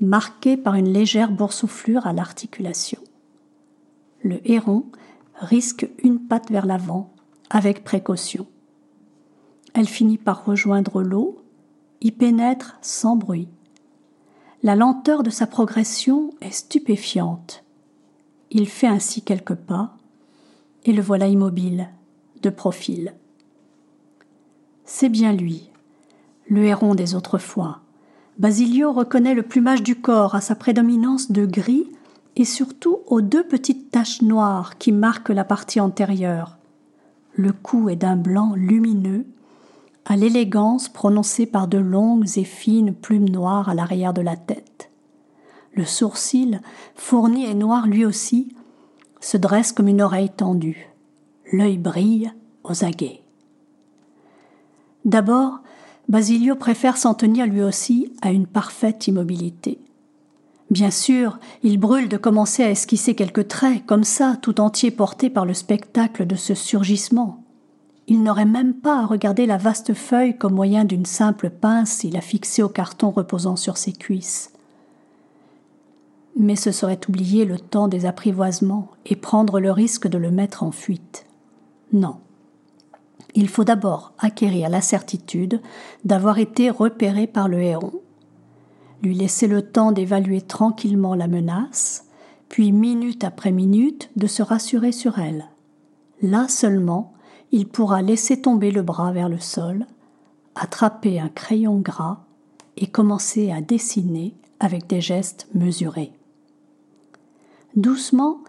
marqué 0.00 0.56
par 0.56 0.74
une 0.74 0.90
légère 0.90 1.30
boursouflure 1.30 2.06
à 2.06 2.14
l'articulation. 2.14 2.98
Le 4.22 4.40
héron 4.50 4.86
risque 5.34 5.86
une 6.02 6.18
patte 6.18 6.50
vers 6.50 6.64
l'avant, 6.64 7.12
avec 7.50 7.84
précaution. 7.84 8.46
Elle 9.74 9.86
finit 9.86 10.16
par 10.16 10.46
rejoindre 10.46 11.02
l'eau, 11.02 11.36
y 12.00 12.10
pénètre 12.10 12.78
sans 12.80 13.16
bruit. 13.16 13.48
La 14.62 14.76
lenteur 14.76 15.22
de 15.22 15.28
sa 15.28 15.46
progression 15.46 16.30
est 16.40 16.52
stupéfiante. 16.52 17.64
Il 18.50 18.66
fait 18.66 18.86
ainsi 18.86 19.20
quelques 19.20 19.56
pas, 19.56 19.98
et 20.86 20.94
le 20.94 21.02
voilà 21.02 21.28
immobile, 21.28 21.90
de 22.40 22.48
profil. 22.48 23.12
C'est 24.92 25.08
bien 25.08 25.32
lui, 25.32 25.70
le 26.48 26.64
héron 26.64 26.96
des 26.96 27.14
autres 27.14 27.38
fois. 27.38 27.78
Basilio 28.38 28.92
reconnaît 28.92 29.34
le 29.34 29.44
plumage 29.44 29.84
du 29.84 29.94
corps 29.94 30.34
à 30.34 30.40
sa 30.40 30.56
prédominance 30.56 31.30
de 31.30 31.46
gris 31.46 31.86
et 32.34 32.44
surtout 32.44 32.98
aux 33.06 33.20
deux 33.20 33.44
petites 33.44 33.92
taches 33.92 34.20
noires 34.20 34.78
qui 34.78 34.90
marquent 34.90 35.30
la 35.30 35.44
partie 35.44 35.78
antérieure. 35.78 36.58
Le 37.34 37.52
cou 37.52 37.88
est 37.88 37.96
d'un 37.96 38.16
blanc 38.16 38.54
lumineux, 38.56 39.26
à 40.06 40.16
l'élégance 40.16 40.88
prononcée 40.88 41.46
par 41.46 41.68
de 41.68 41.78
longues 41.78 42.36
et 42.36 42.44
fines 42.44 42.92
plumes 42.92 43.30
noires 43.30 43.68
à 43.68 43.74
l'arrière 43.74 44.12
de 44.12 44.22
la 44.22 44.36
tête. 44.36 44.90
Le 45.72 45.84
sourcil, 45.84 46.60
fourni 46.96 47.46
et 47.46 47.54
noir 47.54 47.86
lui 47.86 48.04
aussi, 48.04 48.54
se 49.20 49.36
dresse 49.36 49.70
comme 49.70 49.88
une 49.88 50.02
oreille 50.02 50.30
tendue. 50.36 50.90
L'œil 51.52 51.78
brille 51.78 52.32
aux 52.64 52.84
aguets. 52.84 53.22
D'abord, 55.04 55.60
Basilio 56.08 56.56
préfère 56.56 56.96
s'en 56.96 57.14
tenir 57.14 57.46
lui 57.46 57.62
aussi 57.62 58.12
à 58.20 58.32
une 58.32 58.46
parfaite 58.46 59.06
immobilité. 59.06 59.78
Bien 60.70 60.90
sûr, 60.90 61.38
il 61.62 61.78
brûle 61.78 62.08
de 62.08 62.16
commencer 62.16 62.62
à 62.62 62.70
esquisser 62.70 63.14
quelques 63.14 63.48
traits, 63.48 63.84
comme 63.86 64.04
ça, 64.04 64.36
tout 64.40 64.60
entier 64.60 64.90
porté 64.90 65.28
par 65.28 65.44
le 65.44 65.54
spectacle 65.54 66.26
de 66.26 66.36
ce 66.36 66.54
surgissement. 66.54 67.42
Il 68.06 68.22
n'aurait 68.22 68.44
même 68.44 68.74
pas 68.74 69.00
à 69.00 69.06
regarder 69.06 69.46
la 69.46 69.56
vaste 69.56 69.94
feuille 69.94 70.36
comme 70.36 70.54
moyen 70.54 70.84
d'une 70.84 71.06
simple 71.06 71.50
pince 71.50 72.02
il 72.04 72.14
la 72.14 72.20
fixée 72.20 72.62
au 72.62 72.68
carton 72.68 73.10
reposant 73.10 73.56
sur 73.56 73.76
ses 73.76 73.92
cuisses. 73.92 74.52
Mais 76.36 76.56
ce 76.56 76.72
serait 76.72 77.00
oublier 77.08 77.44
le 77.44 77.58
temps 77.58 77.88
des 77.88 78.06
apprivoisements 78.06 78.90
et 79.06 79.16
prendre 79.16 79.60
le 79.60 79.70
risque 79.72 80.08
de 80.08 80.18
le 80.18 80.30
mettre 80.30 80.62
en 80.62 80.72
fuite. 80.72 81.26
Non. 81.92 82.16
Il 83.34 83.48
faut 83.48 83.64
d'abord 83.64 84.12
acquérir 84.18 84.68
la 84.68 84.80
certitude 84.80 85.60
d'avoir 86.04 86.38
été 86.38 86.70
repéré 86.70 87.26
par 87.26 87.48
le 87.48 87.60
héron, 87.62 87.92
lui 89.02 89.14
laisser 89.14 89.46
le 89.46 89.62
temps 89.62 89.92
d'évaluer 89.92 90.40
tranquillement 90.40 91.14
la 91.14 91.28
menace, 91.28 92.06
puis 92.48 92.72
minute 92.72 93.24
après 93.24 93.52
minute 93.52 94.10
de 94.16 94.26
se 94.26 94.42
rassurer 94.42 94.92
sur 94.92 95.18
elle. 95.18 95.46
Là 96.22 96.48
seulement, 96.48 97.12
il 97.52 97.66
pourra 97.66 98.02
laisser 98.02 98.40
tomber 98.42 98.70
le 98.70 98.82
bras 98.82 99.12
vers 99.12 99.28
le 99.28 99.38
sol, 99.38 99.86
attraper 100.54 101.20
un 101.20 101.28
crayon 101.28 101.78
gras 101.78 102.20
et 102.76 102.86
commencer 102.86 103.50
à 103.50 103.60
dessiner 103.60 104.34
avec 104.58 104.86
des 104.86 105.00
gestes 105.00 105.48
mesurés. 105.54 106.12
Doucement, 107.76 108.40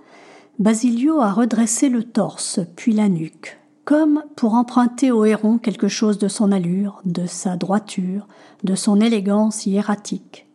Basilio 0.60 1.22
a 1.22 1.32
redressé 1.32 1.90
le 1.90 2.04
torse, 2.04 2.60
puis 2.76 2.94
la 2.94 3.08
nuque, 3.08 3.61
comme 3.86 4.24
pour 4.36 4.54
emprunter 4.54 5.12
au 5.12 5.26
héron 5.26 5.58
quelque 5.58 5.88
chose 5.88 6.18
de 6.18 6.28
son 6.28 6.52
allure, 6.52 7.02
de 7.06 7.26
sa 7.26 7.56
droiture, 7.56 8.28
de 8.64 8.76
son 8.76 9.02
élégance 9.02 9.66
hiératique. 9.66 10.48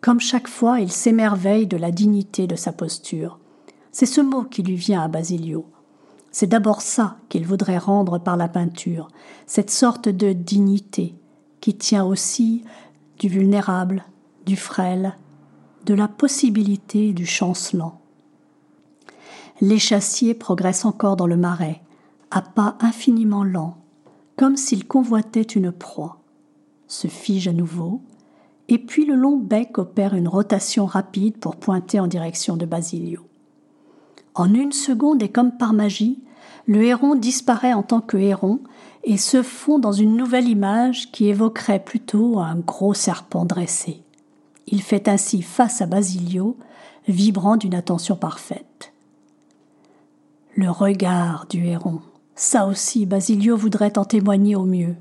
Comme 0.00 0.20
chaque 0.20 0.48
fois, 0.48 0.80
il 0.80 0.90
s'émerveille 0.90 1.66
de 1.66 1.76
la 1.76 1.90
dignité 1.90 2.46
de 2.46 2.56
sa 2.56 2.72
posture. 2.72 3.38
C'est 3.90 4.06
ce 4.06 4.20
mot 4.20 4.42
qui 4.42 4.62
lui 4.62 4.76
vient 4.76 5.02
à 5.02 5.08
Basilio. 5.08 5.66
C'est 6.30 6.46
d'abord 6.46 6.80
ça 6.80 7.16
qu'il 7.28 7.46
voudrait 7.46 7.78
rendre 7.78 8.18
par 8.18 8.36
la 8.36 8.48
peinture, 8.48 9.08
cette 9.46 9.70
sorte 9.70 10.08
de 10.08 10.32
dignité 10.32 11.14
qui 11.60 11.74
tient 11.74 12.04
aussi 12.04 12.64
du 13.18 13.28
vulnérable, 13.28 14.04
du 14.46 14.56
frêle, 14.56 15.16
de 15.84 15.94
la 15.94 16.08
possibilité 16.08 17.12
du 17.12 17.26
chancelant. 17.26 18.00
L'échassier 19.60 20.34
progresse 20.34 20.84
encore 20.84 21.16
dans 21.16 21.26
le 21.26 21.36
marais, 21.36 21.82
à 22.32 22.40
pas 22.40 22.76
infiniment 22.80 23.44
lents, 23.44 23.76
comme 24.36 24.56
s'il 24.56 24.86
convoitait 24.86 25.42
une 25.42 25.70
proie, 25.70 26.18
se 26.88 27.06
fige 27.06 27.46
à 27.46 27.52
nouveau, 27.52 28.00
et 28.68 28.78
puis 28.78 29.04
le 29.04 29.14
long 29.14 29.36
bec 29.36 29.76
opère 29.76 30.14
une 30.14 30.28
rotation 30.28 30.86
rapide 30.86 31.36
pour 31.36 31.56
pointer 31.56 32.00
en 32.00 32.06
direction 32.06 32.56
de 32.56 32.64
Basilio. 32.64 33.20
En 34.34 34.54
une 34.54 34.72
seconde 34.72 35.22
et 35.22 35.28
comme 35.28 35.58
par 35.58 35.74
magie, 35.74 36.20
le 36.66 36.82
héron 36.82 37.16
disparaît 37.16 37.74
en 37.74 37.82
tant 37.82 38.00
que 38.00 38.16
héron 38.16 38.60
et 39.04 39.18
se 39.18 39.42
fond 39.42 39.78
dans 39.78 39.92
une 39.92 40.16
nouvelle 40.16 40.48
image 40.48 41.12
qui 41.12 41.28
évoquerait 41.28 41.84
plutôt 41.84 42.38
un 42.38 42.56
gros 42.56 42.94
serpent 42.94 43.44
dressé. 43.44 44.02
Il 44.68 44.80
fait 44.80 45.06
ainsi 45.06 45.42
face 45.42 45.82
à 45.82 45.86
Basilio, 45.86 46.56
vibrant 47.08 47.58
d'une 47.58 47.74
attention 47.74 48.16
parfaite. 48.16 48.94
Le 50.56 50.70
regard 50.70 51.46
du 51.50 51.66
héron, 51.66 52.00
ça 52.34 52.66
aussi, 52.66 53.06
Basilio 53.06 53.56
voudrait 53.56 53.98
en 53.98 54.04
témoigner 54.04 54.56
au 54.56 54.64
mieux, 54.64 54.96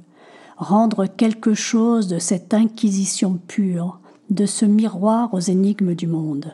rendre 0.58 1.06
quelque 1.06 1.54
chose 1.54 2.08
de 2.08 2.20
cette 2.20 2.54
inquisition 2.54 3.40
pure, 3.48 4.00
de 4.30 4.46
ce 4.46 4.66
miroir 4.66 5.34
aux 5.34 5.40
énigmes 5.40 5.96
du 5.96 6.08
monde. 6.08 6.54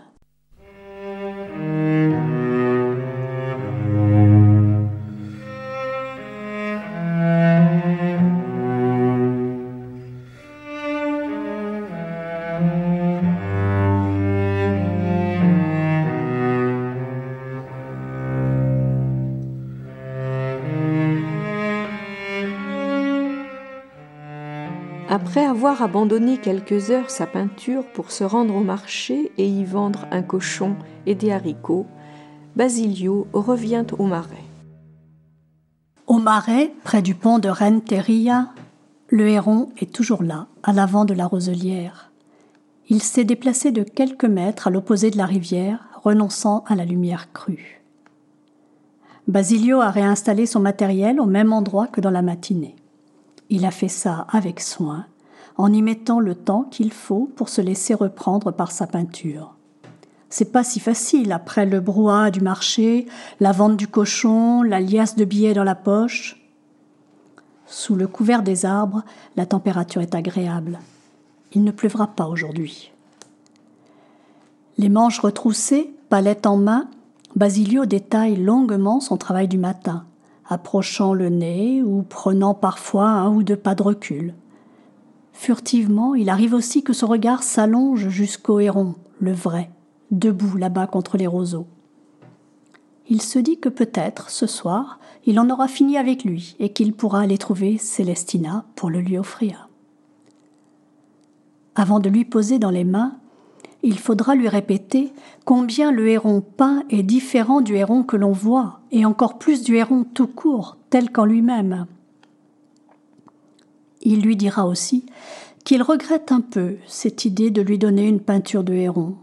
Après 25.78 25.90
avoir 25.90 26.02
abandonné 26.02 26.38
quelques 26.40 26.90
heures 26.90 27.12
sa 27.12 27.28
peinture 27.28 27.86
pour 27.94 28.10
se 28.10 28.24
rendre 28.24 28.56
au 28.56 28.62
marché 28.64 29.32
et 29.38 29.48
y 29.48 29.64
vendre 29.64 30.08
un 30.10 30.24
cochon 30.24 30.76
et 31.06 31.14
des 31.14 31.32
haricots, 31.32 31.86
Basilio 32.56 33.28
revient 33.32 33.86
au 34.00 34.08
marais. 34.08 34.44
Au 36.08 36.18
marais, 36.18 36.74
près 36.84 37.04
du 37.04 37.14
pont 37.14 37.38
de 37.38 37.50
Renteria, 37.50 38.50
le 39.10 39.28
héron 39.28 39.70
est 39.78 39.94
toujours 39.94 40.24
là, 40.24 40.48
à 40.64 40.74
l'avant 40.74 41.06
de 41.06 41.14
la 41.14 41.28
roselière. 41.28 42.12
Il 42.90 43.04
s'est 43.04 43.24
déplacé 43.24 43.72
de 43.72 43.84
quelques 43.84 44.26
mètres 44.26 44.66
à 44.66 44.72
l'opposé 44.72 45.12
de 45.12 45.18
la 45.18 45.28
rivière, 45.28 45.90
renonçant 46.02 46.64
à 46.66 46.74
la 46.74 46.86
lumière 46.86 47.32
crue. 47.34 47.84
Basilio 49.28 49.80
a 49.82 49.92
réinstallé 49.92 50.48
son 50.48 50.60
matériel 50.60 51.20
au 51.20 51.28
même 51.28 51.54
endroit 51.54 51.86
que 51.86 52.02
dans 52.02 52.10
la 52.10 52.24
matinée. 52.24 52.76
Il 53.52 53.64
a 53.64 53.72
fait 53.72 53.90
ça 53.90 54.26
avec 54.32 54.60
soin, 54.60 55.06
en 55.58 55.74
y 55.74 55.82
mettant 55.82 56.20
le 56.20 56.36
temps 56.36 56.64
qu'il 56.64 56.92
faut 56.92 57.30
pour 57.36 57.50
se 57.50 57.62
laisser 57.62 57.94
reprendre 57.94 58.52
par 58.52 58.72
sa 58.72 58.88
peinture. 58.88 59.56
C'est 60.30 60.52
pas 60.52 60.64
si 60.64 60.80
facile 60.80 61.32
après 61.32 61.66
le 61.66 61.80
brouhaha 61.80 62.32
du 62.32 62.42
marché, 62.42 63.08
la 63.40 63.52
vente 63.52 63.78
du 63.78 63.88
cochon, 63.88 64.62
la 64.62 64.80
liasse 64.80 65.16
de 65.16 65.26
billets 65.26 65.54
dans 65.54 65.64
la 65.64 65.76
poche. 65.76 66.42
Sous 67.66 67.96
le 67.96 68.08
couvert 68.08 68.44
des 68.44 68.66
arbres, 68.66 69.04
la 69.36 69.46
température 69.46 70.02
est 70.02 70.16
agréable. 70.16 70.80
Il 71.54 71.64
ne 71.64 71.72
pleuvra 71.72 72.08
pas 72.08 72.28
aujourd'hui. 72.28 72.92
Les 74.78 74.90
manches 74.90 75.20
retroussées, 75.20 75.94
palette 76.10 76.46
en 76.46 76.58
main, 76.58 76.90
Basilio 77.36 77.86
détaille 77.86 78.36
longuement 78.36 79.00
son 79.00 79.18
travail 79.18 79.48
du 79.48 79.58
matin 79.58 80.06
approchant 80.50 81.14
le 81.14 81.30
nez 81.30 81.84
ou 81.84 82.04
prenant 82.04 82.54
parfois 82.54 83.10
un 83.10 83.30
ou 83.30 83.44
deux 83.44 83.56
pas 83.56 83.76
de 83.76 83.84
recul. 83.84 84.34
Furtivement, 85.38 86.16
il 86.16 86.30
arrive 86.30 86.56
aussi 86.56 86.82
que 86.82 86.94
son 86.94 87.06
regard 87.06 87.44
s'allonge 87.44 88.10
jusqu'au 88.10 88.60
héron, 88.60 88.96
le 89.20 89.32
vrai, 89.32 89.70
debout 90.10 90.58
là-bas 90.58 90.88
contre 90.88 91.16
les 91.16 91.28
roseaux. 91.28 91.68
Il 93.08 93.22
se 93.22 93.38
dit 93.38 93.60
que 93.60 93.70
peut-être, 93.70 94.32
ce 94.32 94.48
soir, 94.48 95.00
il 95.28 95.40
en 95.40 95.50
aura 95.52 95.68
fini 95.68 95.96
avec 95.96 96.24
lui 96.24 96.56
et 96.58 96.74
qu'il 96.74 96.92
pourra 96.92 97.22
aller 97.22 97.38
trouver 97.38 97.78
Célestina 97.78 98.66
pour 98.76 98.90
le 98.90 99.00
lui 99.00 99.16
offrir. 99.16 99.70
Avant 101.76 102.00
de 102.00 102.10
lui 102.10 102.26
poser 102.26 102.58
dans 102.58 102.72
les 102.72 102.84
mains 102.84 103.20
il 103.84 104.00
faudra 104.00 104.34
lui 104.34 104.50
répéter 104.50 105.14
combien 105.46 105.92
le 105.92 106.08
héron 106.08 106.42
peint 106.42 106.84
est 106.90 107.04
différent 107.04 107.62
du 107.62 107.76
héron 107.76 108.02
que 108.02 108.18
l'on 108.18 108.32
voit, 108.32 108.80
et 108.92 109.06
encore 109.06 109.38
plus 109.38 109.62
du 109.62 109.78
héron 109.78 110.04
tout 110.04 110.28
court, 110.28 110.78
tel 110.90 111.12
qu'en 111.12 111.26
lui-même. 111.26 111.86
Il 114.02 114.22
lui 114.22 114.36
dira 114.36 114.68
aussi 114.68 115.06
qu'il 115.64 115.84
regrette 115.84 116.32
un 116.32 116.42
peu 116.42 116.78
cette 116.88 117.26
idée 117.26 117.52
de 117.52 117.62
lui 117.62 117.78
donner 117.78 118.08
une 118.08 118.22
peinture 118.22 118.64
de 118.64 118.74
héron, 118.74 119.16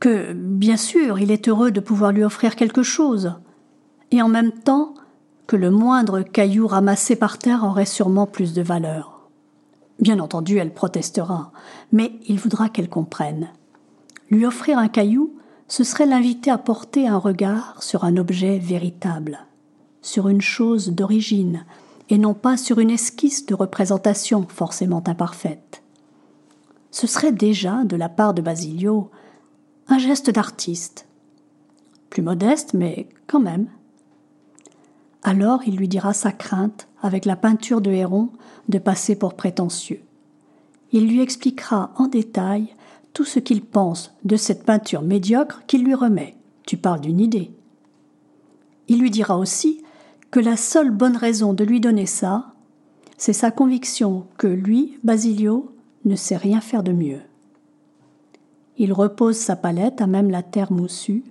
que, 0.00 0.32
bien 0.32 0.76
sûr, 0.76 1.20
il 1.20 1.30
est 1.30 1.48
heureux 1.48 1.70
de 1.70 1.80
pouvoir 1.80 2.10
lui 2.10 2.24
offrir 2.24 2.56
quelque 2.56 2.82
chose, 2.82 3.34
et 4.10 4.20
en 4.20 4.28
même 4.28 4.52
temps 4.52 4.94
que 5.46 5.56
le 5.56 5.70
moindre 5.70 6.22
caillou 6.22 6.66
ramassé 6.66 7.14
par 7.14 7.38
terre 7.38 7.64
aurait 7.64 7.86
sûrement 7.86 8.26
plus 8.26 8.54
de 8.54 8.62
valeur. 8.62 9.28
Bien 10.00 10.18
entendu, 10.18 10.58
elle 10.58 10.74
protestera, 10.74 11.52
mais 11.92 12.12
il 12.26 12.38
voudra 12.38 12.68
qu'elle 12.68 12.88
comprenne. 12.88 13.50
Lui 14.30 14.46
offrir 14.46 14.78
un 14.78 14.88
caillou, 14.88 15.36
ce 15.68 15.84
serait 15.84 16.06
l'inviter 16.06 16.50
à 16.50 16.58
porter 16.58 17.06
un 17.06 17.18
regard 17.18 17.82
sur 17.82 18.04
un 18.04 18.16
objet 18.16 18.58
véritable, 18.58 19.46
sur 20.00 20.28
une 20.28 20.40
chose 20.40 20.90
d'origine, 20.90 21.64
et 22.12 22.18
non 22.18 22.34
pas 22.34 22.58
sur 22.58 22.78
une 22.78 22.90
esquisse 22.90 23.46
de 23.46 23.54
représentation 23.54 24.46
forcément 24.46 25.02
imparfaite. 25.06 25.82
Ce 26.90 27.06
serait 27.06 27.32
déjà, 27.32 27.84
de 27.84 27.96
la 27.96 28.10
part 28.10 28.34
de 28.34 28.42
Basilio, 28.42 29.10
un 29.88 29.96
geste 29.96 30.28
d'artiste. 30.28 31.06
Plus 32.10 32.20
modeste, 32.20 32.74
mais 32.74 33.08
quand 33.26 33.40
même. 33.40 33.66
Alors 35.22 35.62
il 35.66 35.76
lui 35.76 35.88
dira 35.88 36.12
sa 36.12 36.32
crainte, 36.32 36.86
avec 37.00 37.24
la 37.24 37.34
peinture 37.34 37.80
de 37.80 37.90
Héron, 37.90 38.28
de 38.68 38.78
passer 38.78 39.16
pour 39.16 39.32
prétentieux. 39.32 40.02
Il 40.92 41.08
lui 41.08 41.22
expliquera 41.22 41.94
en 41.96 42.08
détail 42.08 42.74
tout 43.14 43.24
ce 43.24 43.38
qu'il 43.38 43.62
pense 43.62 44.12
de 44.24 44.36
cette 44.36 44.66
peinture 44.66 45.00
médiocre 45.00 45.62
qu'il 45.66 45.82
lui 45.82 45.94
remet. 45.94 46.36
Tu 46.66 46.76
parles 46.76 47.00
d'une 47.00 47.20
idée. 47.20 47.52
Il 48.88 49.00
lui 49.00 49.10
dira 49.10 49.38
aussi 49.38 49.82
que 50.32 50.40
la 50.40 50.56
seule 50.56 50.90
bonne 50.90 51.16
raison 51.16 51.52
de 51.52 51.62
lui 51.62 51.78
donner 51.78 52.06
ça, 52.06 52.54
c'est 53.18 53.34
sa 53.34 53.52
conviction 53.52 54.26
que 54.38 54.46
lui, 54.48 54.98
Basilio, 55.04 55.72
ne 56.06 56.16
sait 56.16 56.38
rien 56.38 56.60
faire 56.60 56.82
de 56.82 56.90
mieux. 56.90 57.20
Il 58.78 58.94
repose 58.94 59.36
sa 59.36 59.56
palette 59.56 60.00
à 60.00 60.06
même 60.06 60.30
la 60.30 60.42
terre 60.42 60.72
moussue, 60.72 61.22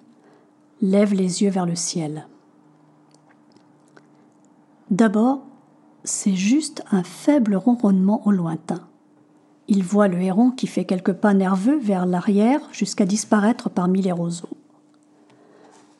lève 0.81 1.15
les 1.15 1.41
yeux 1.41 1.49
vers 1.49 1.65
le 1.65 1.75
ciel. 1.75 2.27
D'abord, 4.91 5.41
c'est 6.03 6.35
juste 6.35 6.83
un 6.91 7.03
faible 7.03 7.55
ronronnement 7.55 8.25
au 8.27 8.31
lointain. 8.31 8.87
Il 9.67 9.83
voit 9.83 10.09
le 10.09 10.21
héron 10.21 10.51
qui 10.51 10.67
fait 10.67 10.85
quelques 10.85 11.13
pas 11.13 11.33
nerveux 11.33 11.79
vers 11.79 12.05
l'arrière 12.05 12.61
jusqu'à 12.71 13.05
disparaître 13.05 13.69
parmi 13.69 14.01
les 14.01 14.11
roseaux. 14.11 14.57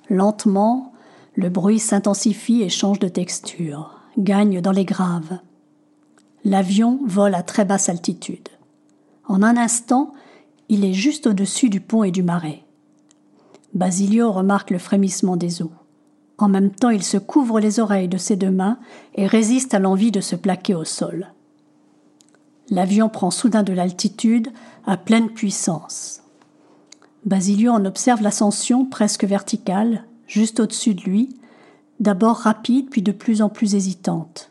Lentement, 0.07 0.91
le 1.35 1.49
bruit 1.49 1.79
s'intensifie 1.79 2.61
et 2.61 2.69
change 2.69 2.99
de 2.99 3.07
texture, 3.07 3.99
gagne 4.17 4.61
dans 4.61 4.71
les 4.71 4.85
graves. 4.85 5.39
L'avion 6.43 6.99
vole 7.05 7.35
à 7.35 7.43
très 7.43 7.65
basse 7.65 7.89
altitude. 7.89 8.49
En 9.27 9.43
un 9.43 9.55
instant, 9.55 10.13
il 10.69 10.83
est 10.83 10.93
juste 10.93 11.27
au-dessus 11.27 11.69
du 11.69 11.79
pont 11.79 12.03
et 12.03 12.11
du 12.11 12.23
marais. 12.23 12.63
Basilio 13.73 14.31
remarque 14.31 14.71
le 14.71 14.79
frémissement 14.79 15.37
des 15.37 15.61
eaux. 15.61 15.71
En 16.37 16.49
même 16.49 16.71
temps, 16.71 16.89
il 16.89 17.03
se 17.03 17.17
couvre 17.17 17.59
les 17.59 17.79
oreilles 17.79 18.07
de 18.07 18.17
ses 18.17 18.35
deux 18.35 18.51
mains 18.51 18.79
et 19.15 19.27
résiste 19.27 19.73
à 19.73 19.79
l'envie 19.79 20.11
de 20.11 20.21
se 20.21 20.35
plaquer 20.35 20.75
au 20.75 20.83
sol. 20.83 21.27
L'avion 22.69 23.09
prend 23.09 23.31
soudain 23.31 23.63
de 23.63 23.73
l'altitude 23.73 24.49
à 24.85 24.97
pleine 24.97 25.29
puissance. 25.29 26.23
Basilio 27.25 27.71
en 27.71 27.85
observe 27.85 28.21
l'ascension 28.21 28.85
presque 28.85 29.25
verticale, 29.25 30.05
juste 30.31 30.61
au-dessus 30.61 30.95
de 30.95 31.01
lui, 31.01 31.35
d'abord 31.99 32.37
rapide 32.37 32.89
puis 32.89 33.01
de 33.01 33.11
plus 33.11 33.41
en 33.41 33.49
plus 33.49 33.75
hésitante. 33.75 34.49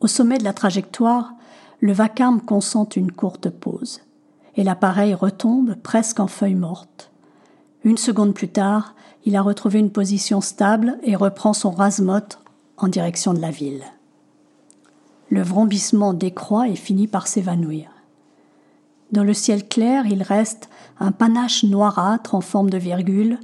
Au 0.00 0.06
sommet 0.06 0.38
de 0.38 0.44
la 0.44 0.52
trajectoire, 0.52 1.32
le 1.80 1.92
vacarme 1.92 2.40
consent 2.40 2.88
une 2.94 3.10
courte 3.10 3.50
pause, 3.50 4.02
et 4.54 4.62
l'appareil 4.62 5.12
retombe 5.12 5.74
presque 5.74 6.20
en 6.20 6.28
feuilles 6.28 6.54
mortes. 6.54 7.10
Une 7.82 7.96
seconde 7.96 8.32
plus 8.32 8.48
tard, 8.48 8.94
il 9.24 9.34
a 9.34 9.42
retrouvé 9.42 9.80
une 9.80 9.90
position 9.90 10.40
stable 10.40 10.98
et 11.02 11.16
reprend 11.16 11.52
son 11.52 11.72
rasemote 11.72 12.38
en 12.76 12.86
direction 12.86 13.34
de 13.34 13.40
la 13.40 13.50
ville. 13.50 13.84
Le 15.30 15.42
vrombissement 15.42 16.14
décroît 16.14 16.68
et 16.68 16.76
finit 16.76 17.08
par 17.08 17.26
s'évanouir. 17.26 17.90
Dans 19.10 19.24
le 19.24 19.34
ciel 19.34 19.66
clair, 19.66 20.06
il 20.06 20.22
reste 20.22 20.68
un 21.00 21.10
panache 21.10 21.64
noirâtre 21.64 22.36
en 22.36 22.40
forme 22.40 22.70
de 22.70 22.78
virgule 22.78 23.40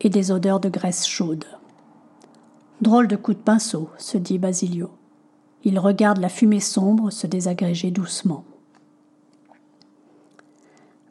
et 0.00 0.10
des 0.10 0.30
odeurs 0.30 0.60
de 0.60 0.68
graisse 0.68 1.06
chaude. 1.06 1.44
Drôle 2.80 3.08
de 3.08 3.16
coup 3.16 3.32
de 3.32 3.38
pinceau, 3.38 3.88
se 3.96 4.18
dit 4.18 4.38
Basilio. 4.38 4.90
Il 5.64 5.78
regarde 5.78 6.18
la 6.18 6.28
fumée 6.28 6.60
sombre 6.60 7.10
se 7.10 7.26
désagréger 7.26 7.90
doucement. 7.90 8.44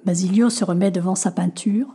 Basilio 0.05 0.51
se 0.51 0.63
remet 0.63 0.91
devant 0.91 1.15
sa 1.15 1.31
peinture. 1.31 1.87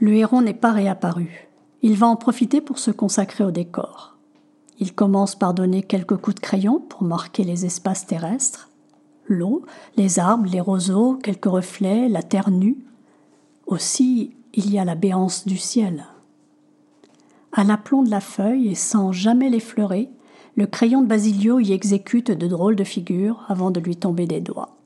Le 0.00 0.12
héron 0.14 0.42
n'est 0.42 0.52
pas 0.52 0.72
réapparu. 0.72 1.48
Il 1.82 1.96
va 1.96 2.08
en 2.08 2.16
profiter 2.16 2.60
pour 2.60 2.80
se 2.80 2.90
consacrer 2.90 3.44
au 3.44 3.52
décor. 3.52 4.16
Il 4.78 4.94
commence 4.94 5.36
par 5.36 5.54
donner 5.54 5.82
quelques 5.82 6.16
coups 6.16 6.34
de 6.34 6.40
crayon 6.40 6.80
pour 6.80 7.02
marquer 7.02 7.44
les 7.44 7.64
espaces 7.64 8.06
terrestres, 8.06 8.68
l'eau, 9.26 9.64
les 9.96 10.18
arbres, 10.18 10.50
les 10.50 10.60
roseaux, 10.60 11.14
quelques 11.22 11.46
reflets, 11.46 12.08
la 12.08 12.22
terre 12.22 12.50
nue. 12.50 12.76
Aussi, 13.66 14.36
il 14.52 14.70
y 14.70 14.78
a 14.78 14.84
la 14.84 14.96
béance 14.96 15.46
du 15.46 15.56
ciel. 15.56 16.06
À 17.58 17.64
l'aplomb 17.64 18.02
de 18.02 18.10
la 18.10 18.20
feuille 18.20 18.68
et 18.68 18.74
sans 18.74 19.12
jamais 19.12 19.48
l'effleurer, 19.48 20.10
le 20.56 20.66
crayon 20.66 21.00
de 21.00 21.06
Basilio 21.06 21.58
y 21.58 21.72
exécute 21.72 22.30
de 22.30 22.46
drôles 22.46 22.76
de 22.76 22.84
figures 22.84 23.46
avant 23.48 23.70
de 23.70 23.80
lui 23.80 23.96
tomber 23.96 24.26
des 24.26 24.42
doigts. 24.42 24.76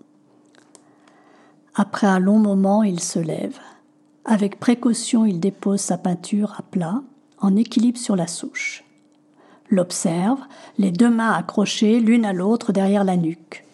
Après 1.75 2.07
un 2.07 2.21
long 2.21 2.39
moment, 2.39 2.85
il 2.85 3.01
se 3.01 3.19
lève. 3.19 3.59
Avec 4.25 4.61
précaution, 4.61 5.27
il 5.27 5.41
dépose 5.41 5.81
sa 5.81 5.99
peinture 5.99 6.55
à 6.59 6.63
plat, 6.63 7.03
en 7.41 7.57
équilibre 7.57 7.99
sur 7.99 8.15
la 8.15 8.29
souche. 8.29 8.85
L'observe, 9.69 10.39
les 10.79 10.93
deux 10.93 11.11
mains 11.11 11.33
accrochées 11.33 11.99
l'une 11.99 12.25
à 12.25 12.33
l'autre 12.33 12.73
derrière 12.73 13.03
la 13.03 13.17
nuque. 13.17 13.65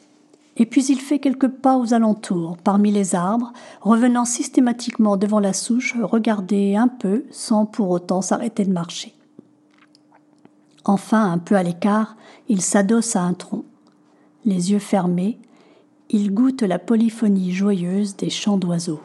Et 0.58 0.64
puis 0.64 0.84
il 0.86 1.00
fait 1.00 1.18
quelques 1.18 1.48
pas 1.48 1.76
aux 1.76 1.92
alentours, 1.92 2.56
parmi 2.56 2.90
les 2.90 3.14
arbres, 3.14 3.52
revenant 3.82 4.24
systématiquement 4.24 5.16
devant 5.16 5.40
la 5.40 5.52
souche, 5.52 5.94
regarder 6.00 6.76
un 6.76 6.88
peu 6.88 7.24
sans 7.30 7.66
pour 7.66 7.90
autant 7.90 8.22
s'arrêter 8.22 8.64
de 8.64 8.72
marcher. 8.72 9.12
Enfin, 10.84 11.30
un 11.30 11.38
peu 11.38 11.56
à 11.56 11.62
l'écart, 11.62 12.16
il 12.48 12.62
s'adosse 12.62 13.16
à 13.16 13.22
un 13.22 13.34
tronc. 13.34 13.64
Les 14.44 14.72
yeux 14.72 14.78
fermés, 14.78 15.38
il 16.08 16.32
goûte 16.32 16.62
la 16.62 16.78
polyphonie 16.78 17.52
joyeuse 17.52 18.16
des 18.16 18.30
chants 18.30 18.56
d'oiseaux. 18.56 19.00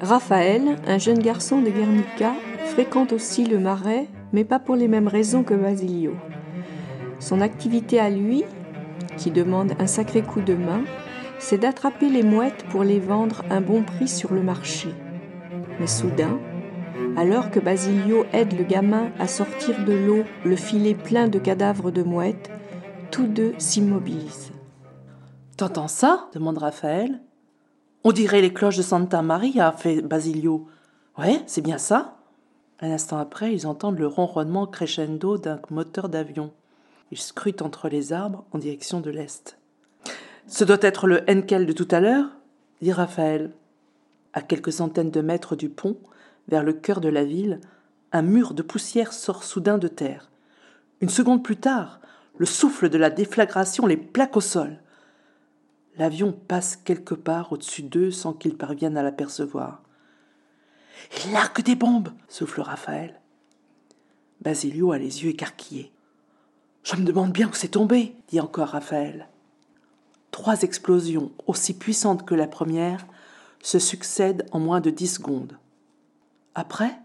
Raphaël, 0.00 0.76
un 0.86 0.98
jeune 0.98 1.18
garçon 1.18 1.60
de 1.60 1.68
Guernica, 1.68 2.32
fréquente 2.66 3.12
aussi 3.12 3.44
le 3.44 3.58
marais, 3.58 4.08
mais 4.32 4.44
pas 4.44 4.58
pour 4.58 4.76
les 4.76 4.88
mêmes 4.88 5.08
raisons 5.08 5.42
que 5.42 5.54
Basilio. 5.54 6.14
Son 7.18 7.40
activité 7.40 7.98
à 7.98 8.08
lui, 8.08 8.44
qui 9.20 9.30
demande 9.30 9.72
un 9.78 9.86
sacré 9.86 10.22
coup 10.22 10.40
de 10.40 10.54
main, 10.54 10.82
c'est 11.38 11.58
d'attraper 11.58 12.08
les 12.08 12.22
mouettes 12.22 12.64
pour 12.70 12.82
les 12.82 12.98
vendre 12.98 13.44
un 13.50 13.60
bon 13.60 13.82
prix 13.82 14.08
sur 14.08 14.32
le 14.32 14.42
marché. 14.42 14.94
Mais 15.78 15.86
soudain, 15.86 16.38
alors 17.18 17.50
que 17.50 17.60
Basilio 17.60 18.24
aide 18.32 18.56
le 18.56 18.64
gamin 18.64 19.10
à 19.18 19.26
sortir 19.26 19.84
de 19.84 19.92
l'eau 19.92 20.24
le 20.44 20.56
filet 20.56 20.94
plein 20.94 21.28
de 21.28 21.38
cadavres 21.38 21.90
de 21.90 22.02
mouettes, 22.02 22.50
tous 23.10 23.26
deux 23.26 23.52
s'immobilisent. 23.58 24.52
T'entends 25.58 25.88
ça 25.88 26.28
demande 26.32 26.56
Raphaël. 26.56 27.20
On 28.04 28.12
dirait 28.12 28.40
les 28.40 28.54
cloches 28.54 28.78
de 28.78 28.82
Santa 28.82 29.20
Maria, 29.20 29.72
fait 29.72 30.00
Basilio. 30.00 30.66
Ouais, 31.18 31.42
c'est 31.46 31.60
bien 31.60 31.76
ça. 31.76 32.16
Un 32.80 32.90
instant 32.90 33.18
après, 33.18 33.52
ils 33.52 33.66
entendent 33.66 33.98
le 33.98 34.06
ronronnement 34.06 34.66
crescendo 34.66 35.36
d'un 35.36 35.60
moteur 35.68 36.08
d'avion. 36.08 36.52
Ils 37.10 37.18
scrutent 37.18 37.62
entre 37.62 37.88
les 37.88 38.12
arbres 38.12 38.44
en 38.52 38.58
direction 38.58 39.00
de 39.00 39.10
l'est. 39.10 39.58
Ce 40.46 40.64
doit 40.64 40.78
être 40.80 41.06
le 41.06 41.22
Henkel 41.28 41.66
de 41.66 41.72
tout 41.72 41.88
à 41.90 42.00
l'heure 42.00 42.30
dit 42.80 42.92
Raphaël. 42.92 43.52
À 44.32 44.42
quelques 44.42 44.72
centaines 44.72 45.10
de 45.10 45.20
mètres 45.20 45.56
du 45.56 45.68
pont, 45.68 45.98
vers 46.48 46.62
le 46.62 46.72
cœur 46.72 47.00
de 47.00 47.08
la 47.08 47.24
ville, 47.24 47.60
un 48.12 48.22
mur 48.22 48.54
de 48.54 48.62
poussière 48.62 49.12
sort 49.12 49.44
soudain 49.44 49.78
de 49.78 49.88
terre. 49.88 50.30
Une 51.00 51.08
seconde 51.08 51.42
plus 51.42 51.56
tard, 51.56 52.00
le 52.38 52.46
souffle 52.46 52.88
de 52.88 52.98
la 52.98 53.10
déflagration 53.10 53.86
les 53.86 53.96
plaque 53.96 54.36
au 54.36 54.40
sol. 54.40 54.78
L'avion 55.98 56.32
passe 56.32 56.76
quelque 56.76 57.14
part 57.14 57.52
au-dessus 57.52 57.82
d'eux 57.82 58.10
sans 58.10 58.32
qu'ils 58.32 58.56
parviennent 58.56 58.96
à 58.96 59.02
l'apercevoir. 59.02 59.82
Il 61.24 61.32
largue 61.32 61.62
des 61.62 61.74
bombes, 61.74 62.10
souffle 62.28 62.60
Raphaël. 62.60 63.20
Basilio 64.40 64.92
a 64.92 64.98
les 64.98 65.24
yeux 65.24 65.30
écarquillés. 65.30 65.92
Je 66.82 66.96
me 66.96 67.04
demande 67.04 67.32
bien 67.32 67.48
où 67.48 67.52
c'est 67.52 67.68
tombé, 67.68 68.14
dit 68.28 68.40
encore 68.40 68.68
Raphaël. 68.68 69.28
Trois 70.30 70.62
explosions, 70.62 71.30
aussi 71.46 71.76
puissantes 71.76 72.24
que 72.24 72.34
la 72.34 72.46
première, 72.46 73.06
se 73.62 73.78
succèdent 73.78 74.46
en 74.52 74.58
moins 74.58 74.80
de 74.80 74.90
dix 74.90 75.14
secondes. 75.14 75.58
Après, 76.54 76.98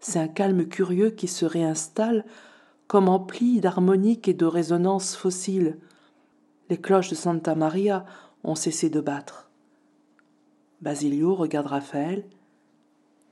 c'est 0.00 0.18
un 0.18 0.28
calme 0.28 0.66
curieux 0.66 1.10
qui 1.10 1.28
se 1.28 1.44
réinstalle 1.44 2.24
comme 2.88 3.08
empli 3.08 3.60
d'harmoniques 3.60 4.28
et 4.28 4.34
de 4.34 4.46
résonances 4.46 5.14
fossiles, 5.14 5.76
les 6.70 6.78
cloches 6.78 7.10
de 7.10 7.14
Santa 7.14 7.54
Maria 7.54 8.04
ont 8.44 8.54
cessé 8.54 8.88
de 8.88 9.00
battre. 9.00 9.50
Basilio 10.80 11.34
regarde 11.34 11.66
Raphaël. 11.66 12.24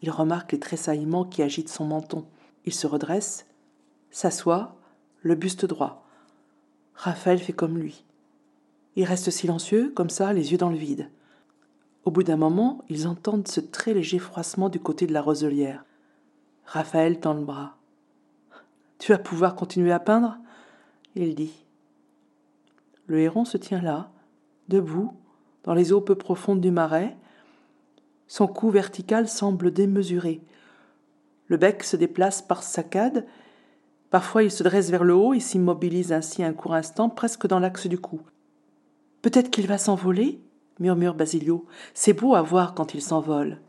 Il 0.03 0.11
remarque 0.11 0.53
les 0.53 0.61
tressaillements 0.61 1.25
qui 1.25 1.43
agitent 1.43 1.71
son 1.71 1.87
menton. 1.87 2.27
Il 2.67 2.75
se 2.75 2.87
redresse, 2.87 3.47
s'assoit, 4.11 4.76
le 5.27 5.35
buste 5.35 5.67
droit. 5.67 6.07
Raphaël 6.95 7.39
fait 7.39 7.53
comme 7.53 7.77
lui. 7.77 8.05
Ils 8.95 9.05
restent 9.05 9.31
silencieux, 9.31 9.91
comme 9.95 10.09
ça, 10.09 10.33
les 10.33 10.53
yeux 10.53 10.59
dans 10.59 10.71
le 10.71 10.77
vide. 10.77 11.11
Au 12.05 12.11
bout 12.13 12.23
d'un 12.23 12.37
moment, 12.37 12.85
ils 12.89 13.09
entendent 13.09 13.49
ce 13.49 13.61
très 13.61 13.93
léger 13.93 14.21
froissement 14.21 14.69
du 14.69 14.79
côté 14.79 15.07
de 15.07 15.13
la 15.13 15.21
roselière. 15.21 15.85
Raphaël 16.65 17.19
tend 17.19 17.35
le 17.35 17.45
bras. 17.45 17.77
Tu 18.99 19.13
vas 19.13 19.19
pouvoir 19.19 19.57
continuer 19.57 19.93
à 19.93 19.99
peindre? 19.99 20.39
Il 21.17 21.35
dit. 21.35 21.65
Le 23.07 23.19
héron 23.19 23.45
se 23.45 23.57
tient 23.57 23.83
là, 23.83 24.11
debout, 24.69 25.13
dans 25.65 25.75
les 25.75 25.93
eaux 25.93 26.01
peu 26.01 26.15
profondes 26.15 26.61
du 26.61 26.71
marais. 26.71 27.17
Son 28.29 28.47
cou 28.47 28.71
vertical 28.71 29.29
semble 29.29 29.73
démesuré. 29.73 30.41
Le 31.49 31.57
bec 31.57 31.83
se 31.83 31.97
déplace 31.97 32.43
par 32.43 32.63
saccades. 32.63 33.27
Parfois 34.17 34.45
il 34.45 34.51
se 34.51 34.63
dresse 34.63 34.89
vers 34.89 35.05
le 35.05 35.15
haut 35.15 35.35
et 35.35 35.41
s'immobilise 35.41 36.11
ainsi 36.11 36.43
un 36.43 36.55
court 36.55 36.73
instant, 36.73 37.11
presque 37.11 37.47
dans 37.47 37.59
l'axe 37.59 37.87
du 37.87 37.99
cou. 37.99 38.23
Peut-être 39.21 39.51
qu'il 39.51 39.67
va 39.67 39.77
s'envoler? 39.77 40.41
murmure 40.81 41.13
Basilio. 41.13 41.67
C'est 41.93 42.15
beau 42.15 42.35
à 42.35 42.41
voir 42.41 42.73
quand 42.73 42.95
il 42.95 43.03
s'envole. 43.03 43.61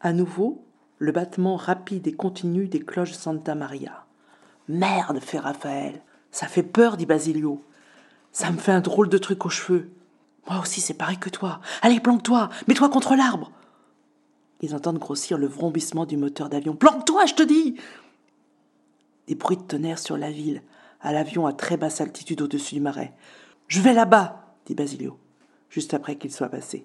À 0.00 0.12
nouveau, 0.12 0.64
le 0.98 1.12
battement 1.12 1.54
rapide 1.54 2.08
et 2.08 2.12
continu 2.12 2.66
des 2.66 2.80
cloches 2.80 3.12
Santa 3.12 3.54
Maria. 3.54 4.06
Merde, 4.66 5.20
fait 5.20 5.38
Raphaël. 5.38 6.02
Ça 6.32 6.48
fait 6.48 6.64
peur, 6.64 6.96
dit 6.96 7.06
Basilio. 7.06 7.62
Ça 8.32 8.50
me 8.50 8.58
fait 8.58 8.72
un 8.72 8.80
drôle 8.80 9.08
de 9.08 9.18
truc 9.18 9.46
aux 9.46 9.50
cheveux. 9.50 9.88
Moi 10.48 10.58
aussi, 10.58 10.80
c'est 10.80 10.94
pareil 10.94 11.18
que 11.18 11.30
toi. 11.30 11.60
Allez, 11.80 12.00
planque-toi, 12.00 12.48
mets-toi 12.66 12.88
contre 12.88 13.14
l'arbre. 13.14 13.52
Ils 14.62 14.74
entendent 14.74 14.98
grossir 14.98 15.38
le 15.38 15.46
vrombissement 15.46 16.06
du 16.06 16.16
moteur 16.16 16.48
d'avion. 16.48 16.74
Planque-toi, 16.74 17.26
je 17.26 17.34
te 17.34 17.42
dis 17.44 17.76
Des 19.30 19.36
bruits 19.36 19.58
de 19.58 19.62
tonnerre 19.62 20.00
sur 20.00 20.16
la 20.16 20.32
ville, 20.32 20.60
à 21.00 21.12
l'avion 21.12 21.46
à 21.46 21.52
très 21.52 21.76
basse 21.76 22.00
altitude 22.00 22.42
au-dessus 22.42 22.74
du 22.74 22.80
marais. 22.80 23.12
Je 23.68 23.80
vais 23.80 23.92
là-bas, 23.92 24.56
dit 24.66 24.74
Basilio, 24.74 25.20
juste 25.68 25.94
après 25.94 26.16
qu'il 26.16 26.32
soit 26.32 26.48
passé. 26.48 26.84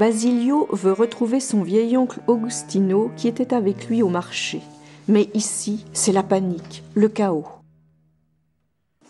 Basilio 0.00 0.66
veut 0.72 0.94
retrouver 0.94 1.40
son 1.40 1.62
vieil 1.62 1.94
oncle 1.98 2.20
Augustino 2.26 3.10
qui 3.18 3.28
était 3.28 3.52
avec 3.52 3.86
lui 3.86 4.02
au 4.02 4.08
marché. 4.08 4.62
Mais 5.08 5.28
ici, 5.34 5.84
c'est 5.92 6.10
la 6.10 6.22
panique, 6.22 6.82
le 6.94 7.10
chaos. 7.10 7.44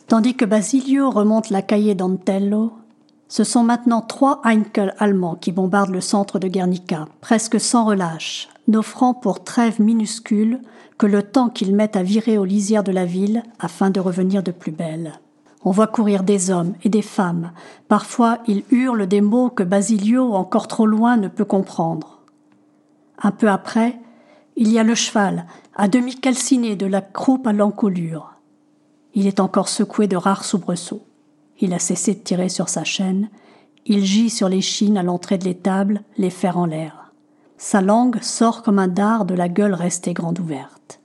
Tandis 0.08 0.34
que 0.34 0.44
Basilio 0.44 1.08
remonte 1.08 1.50
la 1.50 1.62
cahier 1.62 1.94
d'Antello, 1.94 2.72
ce 3.28 3.44
sont 3.44 3.62
maintenant 3.62 4.00
trois 4.00 4.40
Heinkel 4.42 4.96
allemands 4.98 5.36
qui 5.36 5.52
bombardent 5.52 5.92
le 5.92 6.00
centre 6.00 6.40
de 6.40 6.48
Guernica, 6.48 7.06
presque 7.20 7.60
sans 7.60 7.84
relâche, 7.84 8.48
n'offrant 8.66 9.14
pour 9.14 9.44
trêve 9.44 9.80
minuscule 9.80 10.60
que 10.98 11.06
le 11.06 11.22
temps 11.22 11.50
qu'ils 11.50 11.76
mettent 11.76 11.94
à 11.94 12.02
virer 12.02 12.36
aux 12.36 12.44
lisières 12.44 12.82
de 12.82 12.90
la 12.90 13.04
ville 13.04 13.44
afin 13.60 13.90
de 13.90 14.00
revenir 14.00 14.42
de 14.42 14.50
plus 14.50 14.72
belle. 14.72 15.20
On 15.62 15.72
voit 15.72 15.86
courir 15.86 16.22
des 16.22 16.50
hommes 16.50 16.74
et 16.84 16.88
des 16.88 17.02
femmes. 17.02 17.52
Parfois, 17.88 18.38
ils 18.46 18.64
hurlent 18.70 19.06
des 19.06 19.20
mots 19.20 19.50
que 19.50 19.62
Basilio, 19.62 20.32
encore 20.32 20.68
trop 20.68 20.86
loin, 20.86 21.16
ne 21.16 21.28
peut 21.28 21.44
comprendre. 21.44 22.20
Un 23.22 23.30
peu 23.30 23.48
après, 23.48 23.98
il 24.56 24.68
y 24.68 24.78
a 24.78 24.82
le 24.82 24.94
cheval, 24.94 25.46
à 25.74 25.88
demi 25.88 26.14
calciné 26.14 26.76
de 26.76 26.86
la 26.86 27.02
croupe 27.02 27.46
à 27.46 27.52
l'encolure. 27.52 28.34
Il 29.14 29.26
est 29.26 29.40
encore 29.40 29.68
secoué 29.68 30.06
de 30.06 30.16
rares 30.16 30.44
soubresauts. 30.44 31.04
Il 31.58 31.74
a 31.74 31.78
cessé 31.78 32.14
de 32.14 32.20
tirer 32.20 32.48
sur 32.48 32.68
sa 32.68 32.84
chaîne. 32.84 33.28
Il 33.84 34.04
gît 34.04 34.30
sur 34.30 34.48
les 34.48 34.60
chines 34.60 34.96
à 34.96 35.02
l'entrée 35.02 35.36
de 35.36 35.44
l'étable, 35.44 36.02
les 36.16 36.30
fers 36.30 36.56
en 36.56 36.66
l'air. 36.66 37.12
Sa 37.58 37.82
langue 37.82 38.20
sort 38.22 38.62
comme 38.62 38.78
un 38.78 38.88
dard 38.88 39.26
de 39.26 39.34
la 39.34 39.48
gueule 39.48 39.74
restée 39.74 40.14
grande 40.14 40.38
ouverte. 40.38 40.99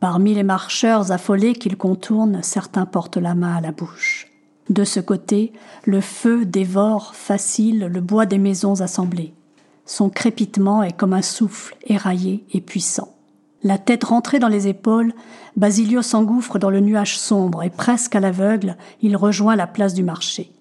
Parmi 0.00 0.34
les 0.34 0.42
marcheurs 0.42 1.10
affolés 1.10 1.54
qu'il 1.54 1.76
contourne, 1.76 2.40
certains 2.42 2.86
portent 2.86 3.16
la 3.16 3.34
main 3.34 3.56
à 3.56 3.60
la 3.60 3.72
bouche. 3.72 4.28
De 4.68 4.84
ce 4.84 5.00
côté, 5.00 5.52
le 5.84 6.00
feu 6.00 6.44
dévore 6.44 7.14
facile 7.14 7.86
le 7.86 8.00
bois 8.00 8.26
des 8.26 8.38
maisons 8.38 8.80
assemblées. 8.80 9.32
Son 9.84 10.10
crépitement 10.10 10.82
est 10.82 10.96
comme 10.96 11.12
un 11.12 11.22
souffle 11.22 11.76
éraillé 11.84 12.44
et 12.52 12.60
puissant. 12.60 13.14
La 13.62 13.78
tête 13.78 14.04
rentrée 14.04 14.38
dans 14.38 14.48
les 14.48 14.68
épaules, 14.68 15.12
Basilio 15.56 16.02
s'engouffre 16.02 16.58
dans 16.58 16.70
le 16.70 16.80
nuage 16.80 17.18
sombre 17.18 17.62
et 17.62 17.70
presque 17.70 18.14
à 18.14 18.20
l'aveugle, 18.20 18.76
il 19.00 19.16
rejoint 19.16 19.56
la 19.56 19.66
place 19.66 19.94
du 19.94 20.02
marché. 20.02 20.52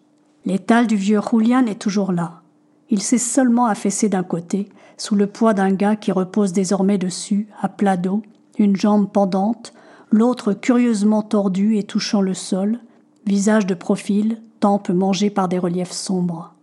L'étal 0.46 0.88
du 0.88 0.96
vieux 0.96 1.20
Julian 1.22 1.66
est 1.66 1.82
toujours 1.82 2.12
là. 2.12 2.42
Il 2.90 3.02
s'est 3.02 3.18
seulement 3.18 3.66
affaissé 3.66 4.10
d'un 4.10 4.24
côté, 4.24 4.70
sous 4.98 5.16
le 5.16 5.28
poids 5.28 5.54
d'un 5.54 5.72
gars 5.72 5.96
qui 5.96 6.12
repose 6.12 6.54
désormais 6.54 7.00
dessus, 7.00 7.48
à 7.62 7.68
plat 7.68 7.98
dos, 7.98 8.22
une 8.58 8.76
jambe 8.76 9.12
pendante, 9.12 9.74
l'autre 10.12 10.54
curieusement 10.54 11.22
tordue 11.22 11.78
et 11.78 11.84
touchant 11.84 12.22
le 12.22 12.34
sol, 12.34 12.80
visage 13.26 13.66
de 13.66 13.74
profil, 13.74 14.42
tempe 14.60 14.90
mangée 14.90 15.30
par 15.30 15.48
des 15.48 15.60
reliefs 15.60 15.92
sombres. 15.92 16.54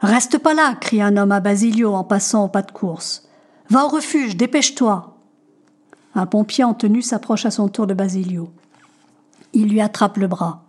Reste 0.00 0.38
pas 0.38 0.54
là, 0.54 0.74
crie 0.74 1.00
un 1.00 1.16
homme 1.16 1.32
à 1.32 1.40
Basilio 1.40 1.94
en 1.94 2.04
passant 2.04 2.44
au 2.44 2.48
pas 2.48 2.62
de 2.62 2.72
course. 2.72 3.28
Va 3.70 3.86
au 3.86 3.88
refuge, 3.88 4.36
dépêche-toi. 4.36 5.16
Un 6.14 6.26
pompier 6.26 6.64
en 6.64 6.74
tenue 6.74 7.02
s'approche 7.02 7.46
à 7.46 7.50
son 7.50 7.68
tour 7.68 7.86
de 7.86 7.94
Basilio. 7.94 8.50
Il 9.52 9.68
lui 9.68 9.80
attrape 9.80 10.18
le 10.18 10.26
bras. 10.26 10.64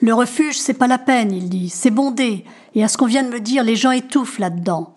Le 0.00 0.14
refuge, 0.14 0.58
c'est 0.58 0.74
pas 0.74 0.86
la 0.86 0.98
peine, 0.98 1.32
il 1.32 1.50
dit, 1.50 1.68
c'est 1.68 1.90
bondé, 1.90 2.44
et 2.74 2.84
à 2.84 2.88
ce 2.88 2.96
qu'on 2.96 3.06
vient 3.06 3.22
de 3.22 3.28
me 3.28 3.40
dire, 3.40 3.64
les 3.64 3.76
gens 3.76 3.90
étouffent 3.90 4.38
là-dedans. 4.38 4.94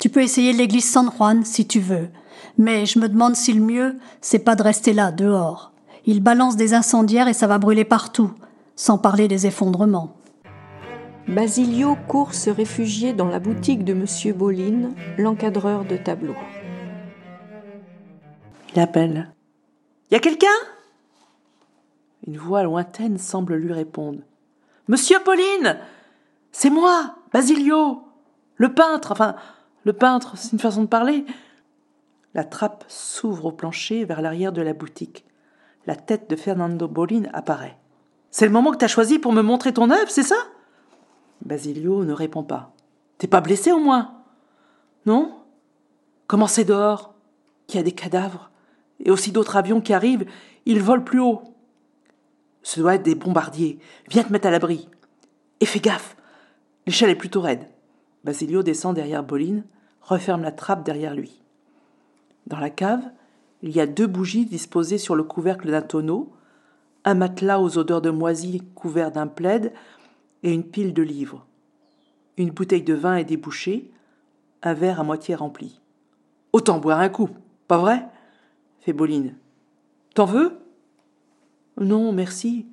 Tu 0.00 0.08
peux 0.08 0.22
essayer 0.22 0.52
l'église 0.52 0.88
San 0.88 1.10
Juan 1.16 1.44
si 1.44 1.66
tu 1.66 1.78
veux, 1.78 2.08
mais 2.58 2.86
je 2.86 2.98
me 2.98 3.08
demande 3.08 3.36
si 3.36 3.52
le 3.52 3.62
mieux, 3.62 3.96
c'est 4.20 4.40
pas 4.40 4.56
de 4.56 4.62
rester 4.64 4.92
là, 4.92 5.12
dehors. 5.12 5.72
Il 6.04 6.22
balance 6.22 6.56
des 6.56 6.74
incendiaires 6.74 7.28
et 7.28 7.32
ça 7.32 7.46
va 7.46 7.58
brûler 7.58 7.84
partout, 7.84 8.32
sans 8.74 8.98
parler 8.98 9.28
des 9.28 9.46
effondrements. 9.46 10.16
Basilio 11.28 11.96
court 12.08 12.34
se 12.34 12.50
réfugier 12.50 13.12
dans 13.12 13.28
la 13.28 13.38
boutique 13.38 13.84
de 13.84 13.92
M. 13.92 14.36
Boline, 14.36 14.94
l'encadreur 15.18 15.84
de 15.84 15.96
tableaux. 15.96 16.34
Il 18.74 18.80
appelle. 18.80 19.30
Y 20.10 20.16
a 20.16 20.20
quelqu'un? 20.20 20.46
Une 22.26 22.38
voix 22.38 22.62
lointaine 22.62 23.18
semble 23.18 23.54
lui 23.54 23.72
répondre. 23.72 24.20
Monsieur 24.88 25.18
Pauline 25.24 25.76
C'est 26.50 26.70
moi, 26.70 27.16
Basilio 27.32 28.02
Le 28.56 28.72
peintre, 28.72 29.12
enfin, 29.12 29.36
le 29.84 29.92
peintre, 29.92 30.36
c'est 30.36 30.52
une 30.52 30.58
façon 30.58 30.82
de 30.82 30.88
parler. 30.88 31.24
La 32.34 32.44
trappe 32.44 32.84
s'ouvre 32.88 33.46
au 33.46 33.52
plancher 33.52 34.04
vers 34.04 34.20
l'arrière 34.20 34.52
de 34.52 34.62
la 34.62 34.74
boutique. 34.74 35.24
La 35.86 35.96
tête 35.96 36.28
de 36.28 36.36
Fernando 36.36 36.86
Bolin 36.86 37.24
apparaît. 37.32 37.78
C'est 38.30 38.46
le 38.46 38.52
moment 38.52 38.72
que 38.72 38.76
t'as 38.76 38.88
choisi 38.88 39.18
pour 39.18 39.32
me 39.32 39.42
montrer 39.42 39.72
ton 39.72 39.90
œuvre, 39.90 40.10
c'est 40.10 40.22
ça? 40.22 40.36
Basilio 41.44 42.04
ne 42.04 42.12
répond 42.12 42.42
pas. 42.42 42.74
T'es 43.16 43.26
pas 43.26 43.40
blessé 43.40 43.72
au 43.72 43.78
moins? 43.78 44.14
Non? 45.06 45.34
Comment 46.26 46.46
c'est 46.46 46.64
dehors 46.64 47.14
Qu'il 47.66 47.78
y 47.78 47.80
a 47.80 47.84
des 47.84 47.92
cadavres? 47.92 48.50
Et 49.00 49.10
aussi 49.10 49.32
d'autres 49.32 49.56
avions 49.56 49.80
qui 49.80 49.94
arrivent, 49.94 50.26
ils 50.66 50.82
volent 50.82 51.04
plus 51.04 51.20
haut. 51.20 51.42
Ce 52.62 52.80
doit 52.80 52.96
être 52.96 53.02
des 53.02 53.14
bombardiers. 53.14 53.78
Viens 54.10 54.24
te 54.24 54.32
mettre 54.32 54.48
à 54.48 54.50
l'abri. 54.50 54.88
Et 55.60 55.66
fais 55.66 55.80
gaffe 55.80 56.16
L'échelle 56.86 57.10
est 57.10 57.14
plutôt 57.14 57.40
raide. 57.40 57.66
Basilio 58.24 58.62
descend 58.62 58.94
derrière 58.94 59.22
Boline, 59.22 59.64
referme 60.02 60.42
la 60.42 60.52
trappe 60.52 60.84
derrière 60.84 61.14
lui. 61.14 61.37
Dans 62.48 62.58
la 62.58 62.70
cave, 62.70 63.02
il 63.60 63.76
y 63.76 63.80
a 63.80 63.86
deux 63.86 64.06
bougies 64.06 64.46
disposées 64.46 64.96
sur 64.96 65.14
le 65.14 65.22
couvercle 65.22 65.70
d'un 65.70 65.82
tonneau, 65.82 66.32
un 67.04 67.12
matelas 67.12 67.60
aux 67.60 67.76
odeurs 67.76 68.00
de 68.00 68.08
moisie 68.08 68.62
couvert 68.74 69.12
d'un 69.12 69.26
plaid 69.26 69.74
et 70.42 70.54
une 70.54 70.64
pile 70.64 70.94
de 70.94 71.02
livres. 71.02 71.46
Une 72.38 72.48
bouteille 72.48 72.82
de 72.82 72.94
vin 72.94 73.16
est 73.16 73.24
débouchée, 73.24 73.90
un 74.62 74.72
verre 74.72 74.98
à 74.98 75.04
moitié 75.04 75.34
rempli. 75.34 75.78
Autant 76.54 76.78
boire 76.78 77.00
un 77.00 77.10
coup, 77.10 77.28
pas 77.66 77.76
vrai? 77.76 78.08
Fait 78.80 78.94
Boline. 78.94 79.36
T'en 80.14 80.24
veux? 80.24 80.58
Non, 81.76 82.12
merci. 82.12 82.66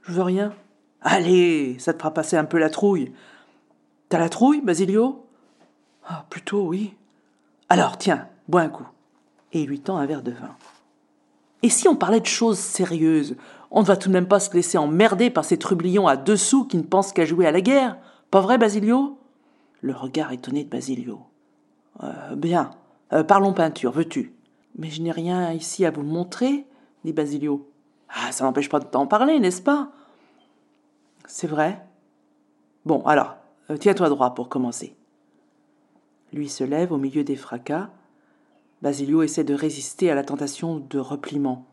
Je 0.00 0.12
veux 0.12 0.22
rien. 0.22 0.54
Allez, 1.02 1.78
ça 1.78 1.92
te 1.92 1.98
fera 1.98 2.14
passer 2.14 2.38
un 2.38 2.46
peu 2.46 2.58
la 2.58 2.70
trouille. 2.70 3.12
T'as 4.08 4.18
la 4.18 4.30
trouille, 4.30 4.62
Basilio? 4.62 5.26
Ah, 6.08 6.24
plutôt, 6.30 6.66
oui. 6.66 6.94
Alors, 7.68 7.98
tiens, 7.98 8.26
bois 8.48 8.62
un 8.62 8.70
coup 8.70 8.86
et 9.52 9.64
lui 9.64 9.80
tend 9.80 9.96
un 9.96 10.06
verre 10.06 10.22
de 10.22 10.32
vin. 10.32 10.54
Et 11.62 11.68
si 11.68 11.88
on 11.88 11.96
parlait 11.96 12.20
de 12.20 12.26
choses 12.26 12.58
sérieuses 12.58 13.36
On 13.70 13.80
ne 13.80 13.86
va 13.86 13.96
tout 13.96 14.08
de 14.08 14.14
même 14.14 14.26
pas 14.26 14.40
se 14.40 14.52
laisser 14.54 14.78
emmerder 14.78 15.30
par 15.30 15.44
ces 15.44 15.58
trublions 15.58 16.08
à 16.08 16.16
deux 16.16 16.36
sous 16.36 16.64
qui 16.64 16.76
ne 16.76 16.82
pensent 16.82 17.12
qu'à 17.12 17.24
jouer 17.24 17.46
à 17.46 17.52
la 17.52 17.60
guerre. 17.60 17.98
Pas 18.30 18.40
vrai, 18.40 18.58
Basilio? 18.58 19.18
Le 19.80 19.92
regard 19.92 20.32
étonné 20.32 20.64
de 20.64 20.68
Basilio. 20.68 21.20
Euh, 22.02 22.34
bien, 22.34 22.70
euh, 23.12 23.22
parlons 23.22 23.52
peinture, 23.52 23.92
veux-tu? 23.92 24.34
Mais 24.76 24.90
je 24.90 25.02
n'ai 25.02 25.12
rien 25.12 25.52
ici 25.52 25.84
à 25.84 25.90
vous 25.90 26.02
montrer, 26.02 26.66
dit 27.04 27.12
Basilio. 27.12 27.68
Ah, 28.08 28.32
ça 28.32 28.44
n'empêche 28.44 28.68
pas 28.68 28.80
de 28.80 28.86
t'en 28.86 29.06
parler, 29.06 29.38
n'est-ce 29.38 29.62
pas? 29.62 29.90
C'est 31.26 31.46
vrai? 31.46 31.84
Bon, 32.84 33.04
alors, 33.06 33.36
euh, 33.70 33.76
tiens-toi 33.76 34.08
droit 34.08 34.34
pour 34.34 34.48
commencer. 34.48 34.96
Lui 36.32 36.48
se 36.48 36.64
lève 36.64 36.92
au 36.92 36.96
milieu 36.96 37.24
des 37.24 37.36
fracas. 37.36 37.90
Basilio 38.82 39.22
essaie 39.22 39.44
de 39.44 39.54
résister 39.54 40.10
à 40.10 40.14
la 40.14 40.24
tentation 40.24 40.78
de 40.78 40.98
repliement. 40.98 41.66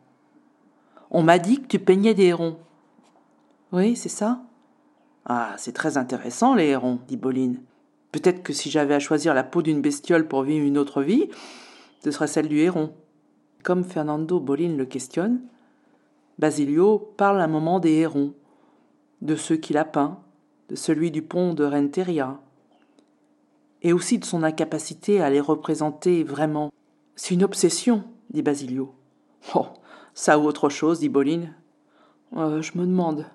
On 1.10 1.24
m'a 1.24 1.40
dit 1.40 1.62
que 1.62 1.68
tu 1.68 1.80
peignais 1.80 2.14
des 2.14 2.26
hérons. 2.26 2.58
Oui, 3.72 3.96
c'est 3.96 4.10
ça. 4.10 4.44
Ah, 5.26 5.56
c'est 5.58 5.74
très 5.74 5.98
intéressant, 5.98 6.54
les 6.54 6.68
hérons, 6.68 7.00
dit 7.08 7.18
Boline. 7.18 7.62
Peut-être 8.12 8.44
que 8.44 8.54
si 8.54 8.70
j'avais 8.70 8.94
à 8.94 9.00
choisir 9.00 9.34
la 9.34 9.44
peau 9.44 9.62
d'une 9.62 9.82
bestiole 9.82 10.28
pour 10.28 10.44
vivre 10.44 10.66
une 10.66 10.78
autre 10.78 11.02
vie, 11.02 11.30
ce 12.04 12.12
serait 12.12 12.28
celle 12.28 12.50
du 12.50 12.60
héron. 12.60 12.94
Comme 13.64 13.84
Fernando 13.84 14.40
Boline 14.40 14.78
le 14.78 14.86
questionne, 14.86 15.42
Basilio 16.40 17.00
parle 17.18 17.42
un 17.42 17.48
moment 17.48 17.80
des 17.80 17.94
hérons, 17.94 18.34
de 19.22 19.36
ceux 19.36 19.58
qu'il 19.58 19.78
a 19.78 19.86
peints, 19.86 20.20
de 20.70 20.76
celui 20.76 21.12
du 21.12 21.22
pont 21.22 21.54
de 21.54 21.64
Renteria, 21.64 22.40
et 23.82 23.94
aussi 23.94 24.20
de 24.20 24.26
son 24.26 24.44
incapacité 24.44 25.22
à 25.22 25.30
les 25.30 25.40
représenter 25.40 26.24
vraiment. 26.24 26.72
C'est 27.18 27.34
une 27.34 27.44
obsession, 27.44 28.04
dit 28.30 28.44
Basilio. 28.44 28.94
Oh, 29.56 29.66
ça 30.14 30.38
ou 30.38 30.44
autre 30.44 30.70
chose, 30.70 31.00
dit 31.00 31.10
Boline. 31.10 31.54
Euh, 32.38 32.62
je 32.62 32.78
me 32.78 32.86
demande. 32.86 33.26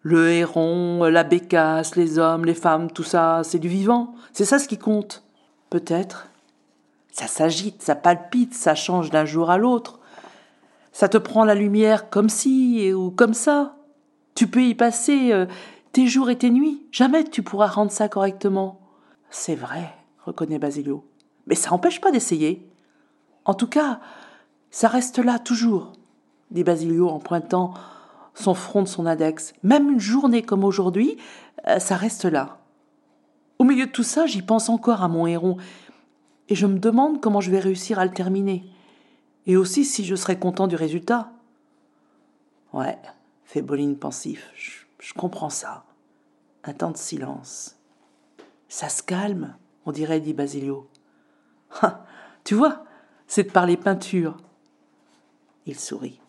Le 0.00 0.30
héron, 0.30 1.04
la 1.04 1.22
bécasse, 1.22 1.96
les 1.96 2.18
hommes, 2.18 2.46
les 2.46 2.54
femmes, 2.54 2.90
tout 2.90 3.02
ça, 3.02 3.42
c'est 3.44 3.58
du 3.58 3.68
vivant. 3.68 4.14
C'est 4.32 4.46
ça 4.46 4.58
ce 4.58 4.66
qui 4.66 4.78
compte. 4.78 5.22
Peut-être. 5.68 6.30
Ça 7.12 7.26
s'agite, 7.26 7.82
ça 7.82 7.94
palpite, 7.94 8.54
ça 8.54 8.74
change 8.74 9.10
d'un 9.10 9.26
jour 9.26 9.50
à 9.50 9.58
l'autre. 9.58 10.00
Ça 10.90 11.08
te 11.08 11.18
prend 11.18 11.44
la 11.44 11.54
lumière 11.54 12.08
comme 12.08 12.30
ci 12.30 12.90
ou 12.94 13.10
comme 13.10 13.34
ça. 13.34 13.76
Tu 14.34 14.46
peux 14.46 14.62
y 14.62 14.74
passer 14.74 15.30
euh, 15.32 15.44
tes 15.92 16.06
jours 16.06 16.30
et 16.30 16.38
tes 16.38 16.50
nuits. 16.50 16.86
Jamais 16.90 17.24
tu 17.24 17.42
pourras 17.42 17.66
rendre 17.66 17.92
ça 17.92 18.08
correctement. 18.08 18.80
C'est 19.28 19.56
vrai, 19.56 19.94
reconnaît 20.24 20.58
Basilio. 20.58 21.04
Mais 21.46 21.54
ça 21.54 21.70
n'empêche 21.70 22.00
pas 22.00 22.10
d'essayer. 22.10 22.66
En 23.44 23.54
tout 23.54 23.66
cas, 23.66 24.00
ça 24.70 24.88
reste 24.88 25.18
là 25.18 25.38
toujours, 25.38 25.92
dit 26.50 26.64
Basilio 26.64 27.08
en 27.08 27.18
pointant 27.18 27.74
son 28.34 28.54
front 28.54 28.82
de 28.82 28.88
son 28.88 29.06
index. 29.06 29.54
Même 29.62 29.90
une 29.90 30.00
journée 30.00 30.42
comme 30.42 30.64
aujourd'hui, 30.64 31.16
euh, 31.68 31.78
ça 31.78 31.96
reste 31.96 32.24
là. 32.24 32.58
Au 33.58 33.64
milieu 33.64 33.86
de 33.86 33.92
tout 33.92 34.02
ça, 34.02 34.26
j'y 34.26 34.42
pense 34.42 34.68
encore 34.68 35.02
à 35.02 35.08
mon 35.08 35.26
héron, 35.26 35.56
et 36.48 36.54
je 36.54 36.66
me 36.66 36.78
demande 36.78 37.20
comment 37.20 37.40
je 37.40 37.50
vais 37.50 37.60
réussir 37.60 37.98
à 37.98 38.04
le 38.04 38.12
terminer 38.12 38.64
et 39.46 39.56
aussi 39.56 39.84
si 39.84 40.04
je 40.04 40.14
serais 40.14 40.38
content 40.38 40.66
du 40.66 40.76
résultat. 40.76 41.30
Ouais, 42.72 42.98
fait 43.44 43.62
Boline 43.62 43.96
pensif, 43.96 44.50
je, 44.56 45.12
comprends 45.14 45.50
ça. 45.50 45.84
Un 46.64 46.72
temps 46.72 46.90
de 46.90 46.96
silence. 46.96 47.76
Ça 48.68 48.88
se 48.88 49.02
calme, 49.02 49.54
on 49.84 49.92
dirait, 49.92 50.20
dit 50.20 50.32
Basilio. 50.32 50.88
Ah, 51.82 52.04
tu 52.44 52.54
vois, 52.54 52.84
c'est 53.26 53.44
de 53.44 53.50
parler 53.50 53.76
peinture. 53.76 54.36
Il 55.66 55.78
sourit. 55.78 56.20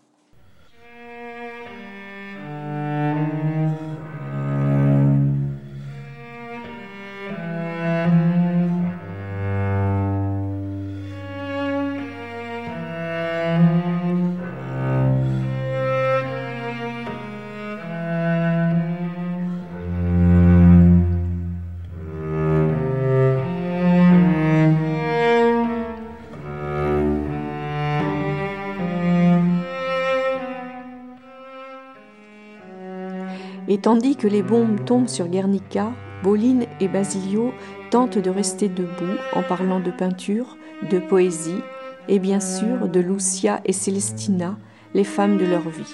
Tandis 33.86 34.16
que 34.16 34.28
les 34.28 34.42
bombes 34.42 34.84
tombent 34.84 35.08
sur 35.08 35.28
Guernica, 35.28 35.92
Boline 36.24 36.66
et 36.80 36.88
Basilio 36.88 37.54
tentent 37.92 38.18
de 38.18 38.32
rester 38.32 38.68
debout 38.68 39.20
en 39.32 39.44
parlant 39.44 39.80
de 39.80 39.92
peinture, 39.92 40.58
de 40.90 40.98
poésie 40.98 41.62
et 42.08 42.18
bien 42.18 42.40
sûr 42.40 42.88
de 42.88 43.00
Lucia 43.00 43.62
et 43.64 43.74
Celestina, 43.74 44.58
les 44.96 45.04
femmes 45.04 45.38
de 45.38 45.46
leur 45.46 45.70
vie. 45.70 45.94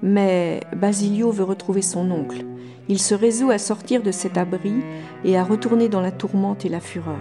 Mais 0.00 0.62
Basilio 0.74 1.30
veut 1.30 1.44
retrouver 1.44 1.82
son 1.82 2.10
oncle. 2.10 2.46
Il 2.88 2.98
se 2.98 3.14
résout 3.14 3.50
à 3.50 3.58
sortir 3.58 4.02
de 4.02 4.10
cet 4.10 4.38
abri 4.38 4.72
et 5.22 5.36
à 5.36 5.44
retourner 5.44 5.90
dans 5.90 6.00
la 6.00 6.12
tourmente 6.12 6.64
et 6.64 6.70
la 6.70 6.80
fureur. 6.80 7.20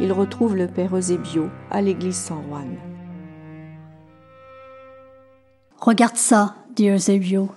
Il 0.00 0.10
retrouve 0.10 0.56
le 0.56 0.66
père 0.66 0.96
Eusebio 0.96 1.50
à 1.70 1.82
l'église 1.82 2.16
San 2.16 2.42
Juan. 2.48 2.74
Regarde 5.78 6.16
ça, 6.16 6.56
dit 6.74 6.88
Eusebio. 6.88 7.48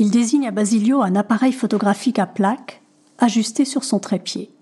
Il 0.00 0.12
désigne 0.12 0.46
à 0.46 0.52
Basilio 0.52 1.02
un 1.02 1.16
appareil 1.16 1.52
photographique 1.52 2.20
à 2.20 2.26
plaque 2.26 2.82
ajusté 3.18 3.64
sur 3.64 3.82
son 3.82 3.98
trépied. 3.98 4.52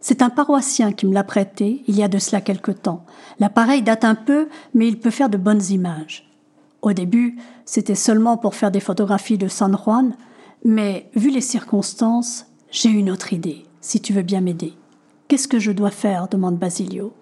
C'est 0.00 0.20
un 0.20 0.28
paroissien 0.28 0.92
qui 0.92 1.06
me 1.06 1.14
l'a 1.14 1.24
prêté 1.24 1.82
il 1.86 1.96
y 1.96 2.02
a 2.02 2.08
de 2.08 2.18
cela 2.18 2.42
quelque 2.42 2.72
temps. 2.72 3.06
L'appareil 3.40 3.80
date 3.80 4.04
un 4.04 4.14
peu, 4.14 4.48
mais 4.74 4.86
il 4.86 5.00
peut 5.00 5.10
faire 5.10 5.30
de 5.30 5.38
bonnes 5.38 5.64
images. 5.70 6.30
Au 6.82 6.92
début, 6.92 7.38
c'était 7.64 7.94
seulement 7.94 8.36
pour 8.36 8.54
faire 8.54 8.70
des 8.70 8.80
photographies 8.80 9.38
de 9.38 9.48
San 9.48 9.74
Juan, 9.74 10.14
mais 10.62 11.08
vu 11.14 11.30
les 11.30 11.40
circonstances, 11.40 12.44
j'ai 12.70 12.90
une 12.90 13.10
autre 13.10 13.32
idée, 13.32 13.64
si 13.80 14.02
tu 14.02 14.12
veux 14.12 14.22
bien 14.22 14.42
m'aider. 14.42 14.74
Qu'est-ce 15.26 15.48
que 15.48 15.58
je 15.58 15.72
dois 15.72 15.90
faire? 15.90 16.28
demande 16.28 16.58
Basilio. 16.58 17.14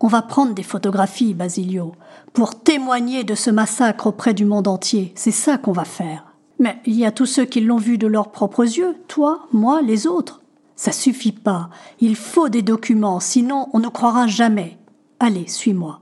On 0.00 0.08
va 0.08 0.22
prendre 0.22 0.54
des 0.54 0.62
photographies, 0.62 1.34
Basilio, 1.34 1.92
pour 2.32 2.60
témoigner 2.60 3.24
de 3.24 3.34
ce 3.34 3.50
massacre 3.50 4.06
auprès 4.06 4.32
du 4.32 4.46
monde 4.46 4.68
entier. 4.68 5.12
C'est 5.16 5.30
ça 5.30 5.58
qu'on 5.58 5.72
va 5.72 5.84
faire. 5.84 6.33
Mais 6.58 6.76
il 6.86 6.94
y 6.94 7.04
a 7.04 7.12
tous 7.12 7.26
ceux 7.26 7.44
qui 7.44 7.60
l'ont 7.60 7.78
vu 7.78 7.98
de 7.98 8.06
leurs 8.06 8.30
propres 8.30 8.64
yeux, 8.64 8.94
toi, 9.08 9.46
moi, 9.52 9.82
les 9.82 10.06
autres. 10.06 10.40
Ça 10.76 10.92
suffit 10.92 11.32
pas. 11.32 11.70
Il 12.00 12.16
faut 12.16 12.48
des 12.48 12.62
documents, 12.62 13.20
sinon 13.20 13.68
on 13.72 13.78
ne 13.78 13.88
croira 13.88 14.26
jamais. 14.26 14.78
Allez, 15.20 15.46
suis-moi. 15.46 16.00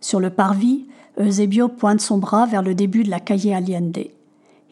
Sur 0.00 0.20
le 0.20 0.30
parvis, 0.30 0.86
Eusebio 1.18 1.68
pointe 1.68 2.00
son 2.00 2.18
bras 2.18 2.46
vers 2.46 2.62
le 2.62 2.74
début 2.74 3.04
de 3.04 3.10
la 3.10 3.20
Calle 3.20 3.52
Allende. 3.52 4.06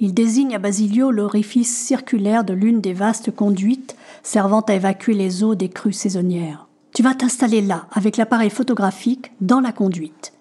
Il 0.01 0.15
désigne 0.15 0.55
à 0.55 0.59
Basilio 0.59 1.11
l'orifice 1.11 1.77
circulaire 1.77 2.45
de 2.45 2.53
l'une 2.53 2.81
des 2.81 2.93
vastes 2.93 3.31
conduites 3.31 3.97
servant 4.23 4.61
à 4.61 4.75
évacuer 4.75 5.15
les 5.15 5.45
eaux 5.45 5.55
des 5.55 5.69
crues 5.69 5.93
saisonnières. 5.93 6.67
Tu 6.93 7.03
vas 7.03 7.15
t'installer 7.15 7.61
là, 7.61 7.87
avec 7.93 8.17
l'appareil 8.17 8.51
photographique, 8.51 9.33
dans 9.41 9.61
la 9.61 9.73
conduite. 9.73 10.33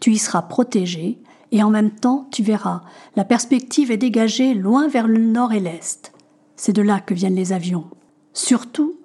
Tu 0.00 0.12
y 0.12 0.18
seras 0.18 0.42
protégé, 0.42 1.18
et 1.52 1.62
en 1.62 1.70
même 1.70 1.90
temps, 1.90 2.26
tu 2.32 2.42
verras, 2.42 2.80
la 3.14 3.24
perspective 3.24 3.90
est 3.90 3.98
dégagée 3.98 4.54
loin 4.54 4.88
vers 4.88 5.06
le 5.06 5.18
nord 5.18 5.52
et 5.52 5.60
l'est. 5.60 6.12
C'est 6.56 6.72
de 6.72 6.80
là 6.80 6.98
que 6.98 7.12
viennent 7.12 7.36
les 7.36 7.52
avions. 7.52 7.84
Surtout, 8.32 8.96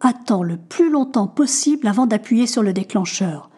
attends 0.00 0.42
le 0.42 0.56
plus 0.56 0.90
longtemps 0.90 1.28
possible 1.28 1.86
avant 1.86 2.06
d'appuyer 2.06 2.48
sur 2.48 2.64
le 2.64 2.72
déclencheur, 2.72 3.50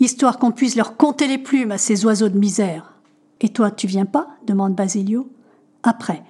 histoire 0.00 0.40
qu'on 0.40 0.50
puisse 0.50 0.74
leur 0.74 0.96
compter 0.96 1.28
les 1.28 1.38
plumes 1.38 1.70
à 1.70 1.78
ces 1.78 2.04
oiseaux 2.04 2.28
de 2.28 2.38
misère. 2.38 2.94
Et 3.40 3.50
toi, 3.50 3.70
tu 3.70 3.86
viens 3.86 4.06
pas? 4.06 4.28
demande 4.46 4.74
Basilio. 4.74 5.28
Après. 5.84 6.22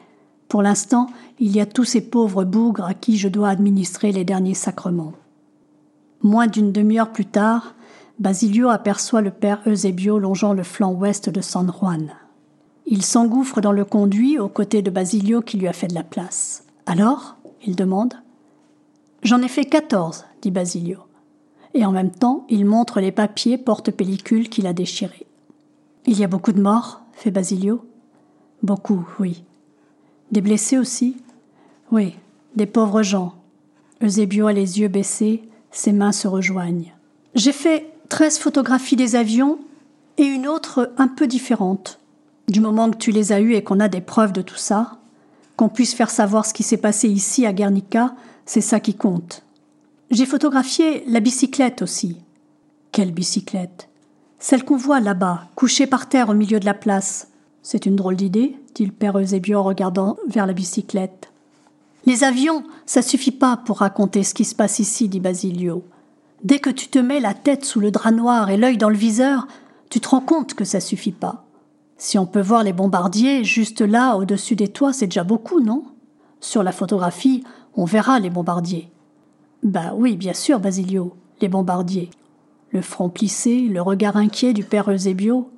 Pour 0.49 0.61
l'instant, 0.61 1.07
il 1.39 1.57
y 1.57 1.61
a 1.63 1.67
tous 1.67 1.85
ces 1.85 2.03
pauvres 2.03 2.45
bougres 2.45 2.85
à 2.85 2.93
qui 2.93 3.17
je 3.17 3.29
dois 3.29 3.49
administrer 3.49 4.13
les 4.13 4.25
derniers 4.25 4.53
sacrements. 4.53 5.15
Moins 6.23 6.47
d'une 6.47 6.73
demi-heure 6.73 7.11
plus 7.11 7.25
tard, 7.25 7.75
Basilio 8.19 8.69
aperçoit 8.69 9.23
le 9.23 9.31
père 9.31 9.61
Eusebio 9.67 10.19
longeant 10.19 10.53
le 10.53 10.63
flanc 10.63 10.93
ouest 10.93 11.29
de 11.29 11.41
San 11.41 11.73
Juan. 11.73 12.13
Il 12.87 13.05
s'engouffre 13.05 13.61
dans 13.61 13.73
le 13.73 13.85
conduit 13.85 14.39
aux 14.39 14.49
côtés 14.49 14.83
de 14.83 14.91
Basilio 14.91 15.41
qui 15.41 15.57
lui 15.57 15.69
a 15.69 15.73
fait 15.73 15.89
de 15.89 15.95
la 15.95 16.03
place. 16.03 16.65
Alors 16.87 17.37
il 17.65 17.77
demande. 17.77 18.15
J'en 19.23 19.41
ai 19.41 19.49
fait 19.49 19.65
quatorze, 19.65 20.25
dit 20.43 20.51
Basilio. 20.51 20.99
Et 21.75 21.87
en 21.87 21.93
même 21.93 22.11
temps, 22.11 22.45
il 22.49 22.67
montre 22.67 23.01
les 23.01 23.13
papiers 23.13 23.57
porte-pellicule 23.57 24.49
qu'il 24.49 24.67
a 24.67 24.73
déchirés. 24.73 25.27
Il 26.07 26.19
y 26.19 26.25
a 26.25 26.29
beaucoup 26.29 26.53
de 26.53 26.61
morts, 26.61 27.03
fait 27.13 27.31
Basilio. 27.31 27.85
Beaucoup, 28.63 29.07
oui. 29.21 29.45
Des 30.33 30.41
blessés 30.41 30.77
aussi 30.77 31.17
Oui, 31.91 32.15
des 32.57 32.67
pauvres 32.67 33.03
gens. 33.03 33.35
Eusebio 34.03 34.49
a 34.49 34.53
les 34.53 34.81
yeux 34.81 34.89
baissés, 34.89 35.49
ses 35.71 35.93
mains 35.93 36.13
se 36.13 36.27
rejoignent. 36.27 36.93
J'ai 37.35 37.53
fait 37.53 37.92
13 38.13 38.41
photographies 38.41 38.95
des 38.95 39.17
avions 39.17 39.59
et 40.19 40.25
une 40.25 40.47
autre 40.47 40.93
un 40.99 41.09
peu 41.09 41.27
différente. 41.27 41.99
Du 42.47 42.61
moment 42.61 42.91
que 42.91 42.99
tu 42.99 43.11
les 43.11 43.33
as 43.33 43.41
eues 43.41 43.55
et 43.55 43.65
qu'on 43.65 43.81
a 43.81 43.89
des 43.89 44.03
preuves 44.03 44.35
de 44.35 44.43
tout 44.43 44.59
ça, 44.59 44.99
qu'on 45.57 45.71
puisse 45.71 45.95
faire 45.95 46.11
savoir 46.11 46.45
ce 46.45 46.53
qui 46.53 46.63
s'est 46.63 46.77
passé 46.77 47.09
ici 47.09 47.47
à 47.47 47.55
Guernica, 47.55 48.15
c'est 48.45 48.61
ça 48.61 48.81
qui 48.81 48.93
compte. 48.93 49.45
J'ai 50.11 50.27
photographié 50.27 51.05
la 51.07 51.21
bicyclette 51.21 51.81
aussi. 51.81 52.19
Quelle 52.93 53.13
bicyclette? 53.13 53.89
Celle 54.39 54.67
qu'on 54.67 54.77
voit 54.77 55.01
là-bas, 55.01 55.45
couchée 55.55 55.87
par 55.87 56.07
terre 56.07 56.29
au 56.29 56.35
milieu 56.35 56.61
de 56.61 56.67
la 56.67 56.75
place. 56.75 57.29
C'est 57.63 57.87
une 57.87 57.97
drôle 57.97 58.17
d'idée, 58.17 58.59
dit 58.75 58.85
le 58.85 58.93
père 58.93 59.19
Eusébio 59.19 59.59
en 59.59 59.63
regardant 59.63 60.19
vers 60.29 60.47
la 60.47 60.53
bicyclette. 60.53 61.33
Les 62.05 62.25
avions, 62.25 62.63
ça 62.85 63.01
suffit 63.01 63.33
pas 63.33 63.57
pour 63.57 63.79
raconter 63.79 64.23
ce 64.23 64.35
qui 64.35 64.45
se 64.45 64.55
passe 64.55 64.81
ici, 64.81 65.09
dit 65.09 65.21
Basilio. 65.21 65.83
Dès 66.45 66.59
que 66.59 66.71
tu 66.71 66.89
te 66.89 66.99
mets 66.99 67.21
la 67.21 67.35
tête 67.35 67.65
sous 67.65 67.79
le 67.79 67.93
drap 67.93 68.11
noir 68.11 68.51
et 68.51 68.57
l'œil 68.57 68.77
dans 68.77 68.89
le 68.89 68.97
viseur, 68.97 69.47
tu 69.91 70.01
te 70.01 70.09
rends 70.09 70.21
compte 70.21 70.55
que 70.55 70.65
ça 70.65 70.81
suffit 70.81 71.13
pas. 71.13 71.45
Si 71.99 72.19
on 72.19 72.27
peut 72.27 72.41
voir 72.41 72.65
les 72.65 72.73
bombardiers 72.73 73.45
juste 73.45 73.81
là, 73.81 74.17
au-dessus 74.17 74.57
des 74.57 74.67
toits, 74.67 74.93
c'est 74.93 75.07
déjà 75.07 75.23
beaucoup, 75.23 75.61
non? 75.61 75.85
Sur 76.41 76.65
la 76.65 76.73
photographie, 76.73 77.45
on 77.77 77.85
verra 77.85 78.19
les 78.19 78.31
bombardiers. 78.31 78.91
Bah 79.63 79.93
oui, 79.95 80.17
bien 80.17 80.33
sûr, 80.33 80.59
Basilio, 80.59 81.15
les 81.41 81.49
bombardiers. 81.49 82.11
Le 82.71 82.83
front 82.83 83.09
plissé, 83.09 83.61
le 83.61 83.81
regard 83.81 84.17
inquiet 84.17 84.53
du 84.53 84.65
père 84.65 84.91
Eusebio. 84.91 85.49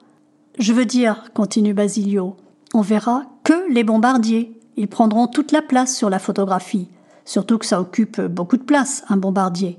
Je 0.59 0.75
veux 0.75 0.85
dire, 0.85 1.33
continue 1.33 1.73
Basilio, 1.73 2.37
on 2.75 2.83
verra 2.83 3.23
que 3.43 3.73
les 3.73 3.85
bombardiers. 3.85 4.61
Ils 4.77 4.89
prendront 4.89 5.29
toute 5.29 5.53
la 5.53 5.63
place 5.63 5.97
sur 5.97 6.11
la 6.11 6.19
photographie, 6.19 6.89
surtout 7.25 7.57
que 7.57 7.65
ça 7.65 7.81
occupe 7.81 8.21
beaucoup 8.21 8.59
de 8.59 8.65
place, 8.65 9.05
un 9.09 9.17
bombardier. 9.17 9.79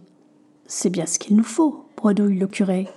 C'est 0.68 0.90
bien 0.90 1.06
ce 1.06 1.20
qu'il 1.20 1.36
nous 1.36 1.44
faut, 1.44 1.86
bredouille 1.96 2.40
le 2.40 2.48
curé. 2.48 2.88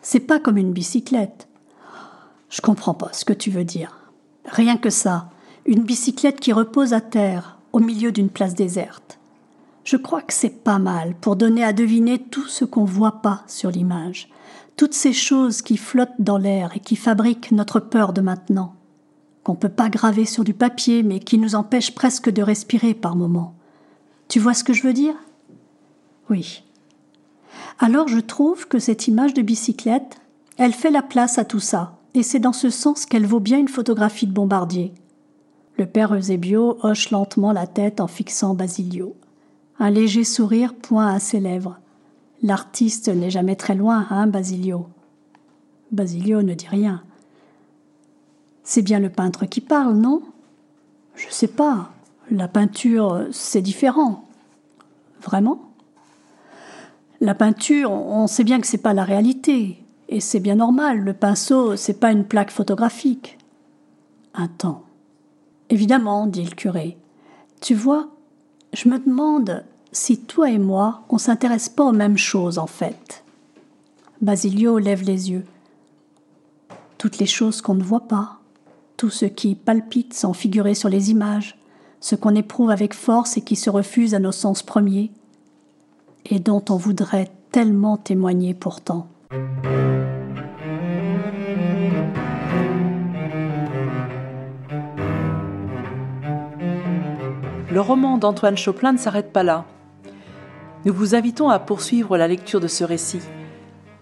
C'est 0.00 0.20
pas 0.20 0.40
comme 0.40 0.56
une 0.56 0.72
bicyclette. 0.72 1.48
Je 2.48 2.60
comprends 2.60 2.94
pas 2.94 3.12
ce 3.12 3.24
que 3.24 3.32
tu 3.32 3.50
veux 3.50 3.64
dire. 3.64 4.10
Rien 4.46 4.76
que 4.76 4.90
ça, 4.90 5.30
une 5.66 5.82
bicyclette 5.82 6.40
qui 6.40 6.52
repose 6.52 6.92
à 6.92 7.00
terre, 7.00 7.58
au 7.72 7.80
milieu 7.80 8.12
d'une 8.12 8.28
place 8.28 8.54
déserte. 8.54 9.18
Je 9.84 9.96
crois 9.96 10.22
que 10.22 10.32
c'est 10.32 10.62
pas 10.62 10.78
mal 10.78 11.14
pour 11.14 11.36
donner 11.36 11.64
à 11.64 11.72
deviner 11.72 12.18
tout 12.18 12.46
ce 12.46 12.64
qu'on 12.64 12.84
voit 12.84 13.20
pas 13.20 13.42
sur 13.46 13.70
l'image, 13.70 14.30
toutes 14.76 14.94
ces 14.94 15.12
choses 15.12 15.60
qui 15.60 15.76
flottent 15.76 16.20
dans 16.20 16.38
l'air 16.38 16.70
et 16.74 16.80
qui 16.80 16.96
fabriquent 16.96 17.52
notre 17.52 17.80
peur 17.80 18.12
de 18.12 18.20
maintenant, 18.20 18.74
qu'on 19.42 19.54
peut 19.54 19.68
pas 19.68 19.90
graver 19.90 20.24
sur 20.24 20.44
du 20.44 20.54
papier 20.54 21.02
mais 21.02 21.20
qui 21.20 21.36
nous 21.36 21.54
empêchent 21.54 21.94
presque 21.94 22.30
de 22.30 22.42
respirer 22.42 22.94
par 22.94 23.16
moments. 23.16 23.54
Tu 24.28 24.40
vois 24.40 24.54
ce 24.54 24.64
que 24.64 24.72
je 24.72 24.82
veux 24.82 24.94
dire? 24.94 25.14
Oui. 26.30 26.62
Alors 27.78 28.08
je 28.08 28.20
trouve 28.20 28.68
que 28.68 28.78
cette 28.78 29.08
image 29.08 29.34
de 29.34 29.42
bicyclette, 29.42 30.20
elle 30.56 30.72
fait 30.72 30.90
la 30.90 31.02
place 31.02 31.38
à 31.38 31.44
tout 31.44 31.60
ça, 31.60 31.98
et 32.14 32.22
c'est 32.22 32.38
dans 32.38 32.52
ce 32.52 32.70
sens 32.70 33.06
qu'elle 33.06 33.26
vaut 33.26 33.40
bien 33.40 33.58
une 33.58 33.68
photographie 33.68 34.26
de 34.26 34.32
bombardier. 34.32 34.92
Le 35.76 35.86
père 35.86 36.14
Eusebio 36.14 36.78
hoche 36.82 37.10
lentement 37.10 37.52
la 37.52 37.66
tête 37.66 38.00
en 38.00 38.06
fixant 38.06 38.54
Basilio. 38.54 39.16
Un 39.80 39.90
léger 39.90 40.22
sourire 40.22 40.72
point 40.74 41.08
à 41.08 41.18
ses 41.18 41.40
lèvres. 41.40 41.78
L'artiste 42.42 43.08
n'est 43.08 43.30
jamais 43.30 43.56
très 43.56 43.74
loin, 43.74 44.06
hein, 44.10 44.28
Basilio 44.28 44.86
Basilio 45.90 46.42
ne 46.42 46.54
dit 46.54 46.68
rien. 46.68 47.02
C'est 48.62 48.82
bien 48.82 49.00
le 49.00 49.10
peintre 49.10 49.46
qui 49.46 49.60
parle, 49.60 49.94
non? 49.96 50.22
Je 51.16 51.26
sais 51.30 51.48
pas. 51.48 51.90
La 52.30 52.48
peinture, 52.48 53.26
c'est 53.32 53.60
différent. 53.60 54.24
Vraiment? 55.22 55.73
La 57.24 57.34
peinture, 57.34 57.90
on 57.90 58.26
sait 58.26 58.44
bien 58.44 58.60
que 58.60 58.66
c'est 58.66 58.76
pas 58.76 58.92
la 58.92 59.02
réalité. 59.02 59.82
Et 60.10 60.20
c'est 60.20 60.40
bien 60.40 60.56
normal, 60.56 60.98
le 60.98 61.14
pinceau, 61.14 61.74
c'est 61.74 61.98
pas 61.98 62.12
une 62.12 62.26
plaque 62.26 62.50
photographique. 62.50 63.38
Un 64.34 64.46
temps. 64.46 64.82
Évidemment, 65.70 66.26
dit 66.26 66.44
le 66.44 66.54
curé. 66.54 66.98
Tu 67.62 67.74
vois, 67.74 68.10
je 68.74 68.90
me 68.90 68.98
demande 68.98 69.64
si 69.90 70.20
toi 70.20 70.50
et 70.50 70.58
moi, 70.58 71.04
on 71.08 71.16
s'intéresse 71.16 71.70
pas 71.70 71.84
aux 71.84 71.92
mêmes 71.92 72.18
choses 72.18 72.58
en 72.58 72.66
fait. 72.66 73.24
Basilio 74.20 74.76
lève 74.76 75.02
les 75.02 75.30
yeux. 75.30 75.46
Toutes 76.98 77.16
les 77.16 77.24
choses 77.24 77.62
qu'on 77.62 77.74
ne 77.74 77.82
voit 77.82 78.06
pas, 78.06 78.38
tout 78.98 79.08
ce 79.08 79.24
qui 79.24 79.54
palpite 79.54 80.12
sans 80.12 80.34
figurer 80.34 80.74
sur 80.74 80.90
les 80.90 81.10
images, 81.10 81.58
ce 82.00 82.16
qu'on 82.16 82.34
éprouve 82.34 82.68
avec 82.68 82.92
force 82.92 83.38
et 83.38 83.40
qui 83.40 83.56
se 83.56 83.70
refuse 83.70 84.14
à 84.14 84.18
nos 84.18 84.30
sens 84.30 84.62
premiers, 84.62 85.10
et 86.24 86.38
dont 86.38 86.64
on 86.70 86.76
voudrait 86.76 87.28
tellement 87.52 87.96
témoigner 87.96 88.54
pourtant. 88.54 89.08
Le 97.70 97.80
roman 97.80 98.18
d'Antoine 98.18 98.56
Choplin 98.56 98.92
ne 98.92 98.98
s'arrête 98.98 99.32
pas 99.32 99.42
là. 99.42 99.64
Nous 100.84 100.92
vous 100.92 101.14
invitons 101.14 101.48
à 101.48 101.58
poursuivre 101.58 102.16
la 102.16 102.28
lecture 102.28 102.60
de 102.60 102.68
ce 102.68 102.84
récit. 102.84 103.22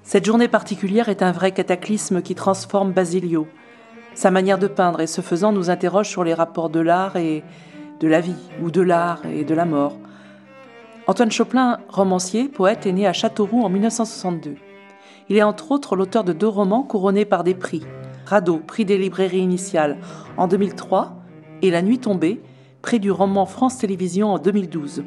Cette 0.03 0.27
journée 0.27 0.49
particulière 0.49 1.09
est 1.09 1.23
un 1.23 1.33
vrai 1.33 1.53
cataclysme 1.53 2.21
qui 2.21 2.35
transforme 2.35 2.93
Basilio. 2.93 3.47
Sa 4.15 4.31
manière 4.31 4.59
de 4.59 4.67
peindre 4.67 5.01
et 5.01 5.07
ce 5.07 5.21
faisant 5.23 5.53
nous 5.53 5.71
interroge 5.71 6.09
sur 6.09 6.23
les 6.23 6.35
rapports 6.35 6.69
de 6.69 6.81
l'art 6.81 7.17
et 7.17 7.43
de 8.01 8.09
la 8.09 8.21
vie, 8.21 8.37
ou 8.61 8.71
de 8.71 8.83
l'art 8.83 9.25
et 9.25 9.45
de 9.45 9.55
la 9.55 9.65
mort. 9.65 9.97
Antoine 11.09 11.33
Choplin, 11.33 11.79
romancier, 11.89 12.49
poète, 12.49 12.87
est 12.87 12.93
né 12.93 13.09
à 13.09 13.13
Châteauroux 13.13 13.63
en 13.63 13.69
1962. 13.69 14.55
Il 15.29 15.37
est 15.37 15.43
entre 15.43 15.73
autres 15.73 15.97
l'auteur 15.97 16.23
de 16.23 16.33
deux 16.33 16.47
romans 16.47 16.85
couronnés 16.85 17.25
par 17.25 17.43
des 17.43 17.55
prix. 17.55 17.83
Radeau, 18.25 18.59
prix 18.59 18.85
des 18.85 18.99
librairies 18.99 19.41
initiales 19.41 19.99
en 20.37 20.47
2003, 20.47 21.17
et 21.63 21.73
La 21.73 21.83
nuit 21.83 21.99
tombée, 21.99 22.41
prix 22.83 23.01
du 23.01 23.11
roman 23.11 23.47
France 23.47 23.79
Télévisions 23.79 24.33
en 24.33 24.39
2012. 24.39 25.03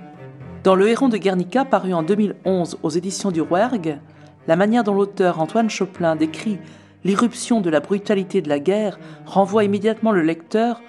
Dans 0.65 0.75
Le 0.75 0.89
Héron 0.89 1.07
de 1.07 1.15
Guernica, 1.15 1.63
paru 1.63 1.93
en 1.93 2.03
2011 2.03 2.79
aux 2.83 2.89
éditions 2.89 3.31
du 3.31 3.39
Rouergue, 3.39 3.99
la 4.47 4.57
manière 4.57 4.83
dont 4.83 4.93
l'auteur 4.93 5.39
Antoine 5.39 5.69
Choplin 5.69 6.17
décrit 6.17 6.59
l'irruption 7.05 7.61
de 7.61 7.69
la 7.69 7.79
brutalité 7.79 8.41
de 8.41 8.49
la 8.49 8.59
guerre 8.59 8.99
renvoie 9.25 9.63
immédiatement 9.63 10.11
le 10.11 10.23
lecteur 10.23 10.81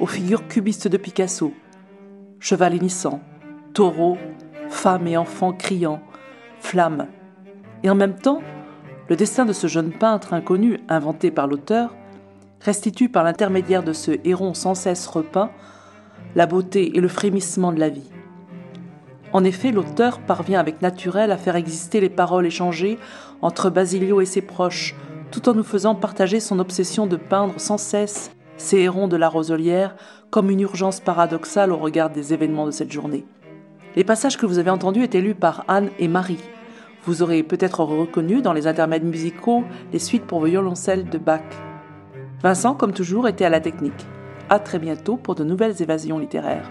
aux 0.00 0.06
figures 0.06 0.48
cubistes 0.48 0.88
de 0.88 0.98
Picasso. 0.98 1.54
Cheval 2.40 2.74
hennissant, 2.74 3.20
taureau, 3.72 4.18
femmes 4.70 5.06
et 5.06 5.16
enfants 5.16 5.52
criant, 5.52 6.00
flammes. 6.60 7.06
Et 7.82 7.90
en 7.90 7.94
même 7.94 8.16
temps, 8.16 8.40
le 9.08 9.16
destin 9.16 9.44
de 9.44 9.52
ce 9.52 9.66
jeune 9.66 9.92
peintre 9.92 10.32
inconnu, 10.32 10.80
inventé 10.88 11.30
par 11.30 11.46
l'auteur, 11.46 11.94
restitue 12.60 13.08
par 13.08 13.24
l'intermédiaire 13.24 13.82
de 13.82 13.92
ce 13.92 14.12
héron 14.24 14.54
sans 14.54 14.74
cesse 14.74 15.06
repeint 15.06 15.50
la 16.34 16.46
beauté 16.46 16.96
et 16.96 17.00
le 17.00 17.08
frémissement 17.08 17.72
de 17.72 17.80
la 17.80 17.88
vie. 17.88 18.10
En 19.32 19.44
effet, 19.44 19.72
l'auteur 19.72 20.20
parvient 20.20 20.60
avec 20.60 20.82
naturel 20.82 21.32
à 21.32 21.36
faire 21.36 21.56
exister 21.56 22.00
les 22.00 22.08
paroles 22.08 22.46
échangées 22.46 22.98
entre 23.42 23.70
Basilio 23.70 24.20
et 24.20 24.26
ses 24.26 24.42
proches, 24.42 24.94
tout 25.30 25.48
en 25.48 25.54
nous 25.54 25.62
faisant 25.62 25.94
partager 25.94 26.40
son 26.40 26.58
obsession 26.58 27.06
de 27.06 27.16
peindre 27.16 27.54
sans 27.58 27.78
cesse 27.78 28.30
ces 28.56 28.78
hérons 28.78 29.08
de 29.08 29.16
la 29.16 29.28
roselière 29.28 29.96
comme 30.30 30.50
une 30.50 30.60
urgence 30.60 31.00
paradoxale 31.00 31.72
au 31.72 31.76
regard 31.76 32.10
des 32.10 32.32
événements 32.32 32.66
de 32.66 32.70
cette 32.70 32.92
journée. 32.92 33.24
Les 33.96 34.04
passages 34.04 34.36
que 34.36 34.46
vous 34.46 34.58
avez 34.58 34.70
entendus 34.70 35.02
étaient 35.02 35.20
lus 35.20 35.34
par 35.34 35.64
Anne 35.68 35.90
et 35.98 36.08
Marie, 36.08 36.38
vous 37.04 37.22
aurez 37.22 37.42
peut-être 37.42 37.82
reconnu 37.82 38.42
dans 38.42 38.52
les 38.52 38.66
intermèdes 38.66 39.04
musicaux 39.04 39.64
les 39.92 39.98
suites 39.98 40.26
pour 40.26 40.44
violoncelle 40.44 41.08
de 41.08 41.18
Bach. 41.18 41.40
Vincent, 42.42 42.74
comme 42.74 42.92
toujours, 42.92 43.26
était 43.26 43.46
à 43.46 43.50
la 43.50 43.60
technique. 43.60 44.06
À 44.48 44.58
très 44.58 44.78
bientôt 44.78 45.16
pour 45.16 45.34
de 45.34 45.44
nouvelles 45.44 45.80
évasions 45.80 46.18
littéraires. 46.18 46.70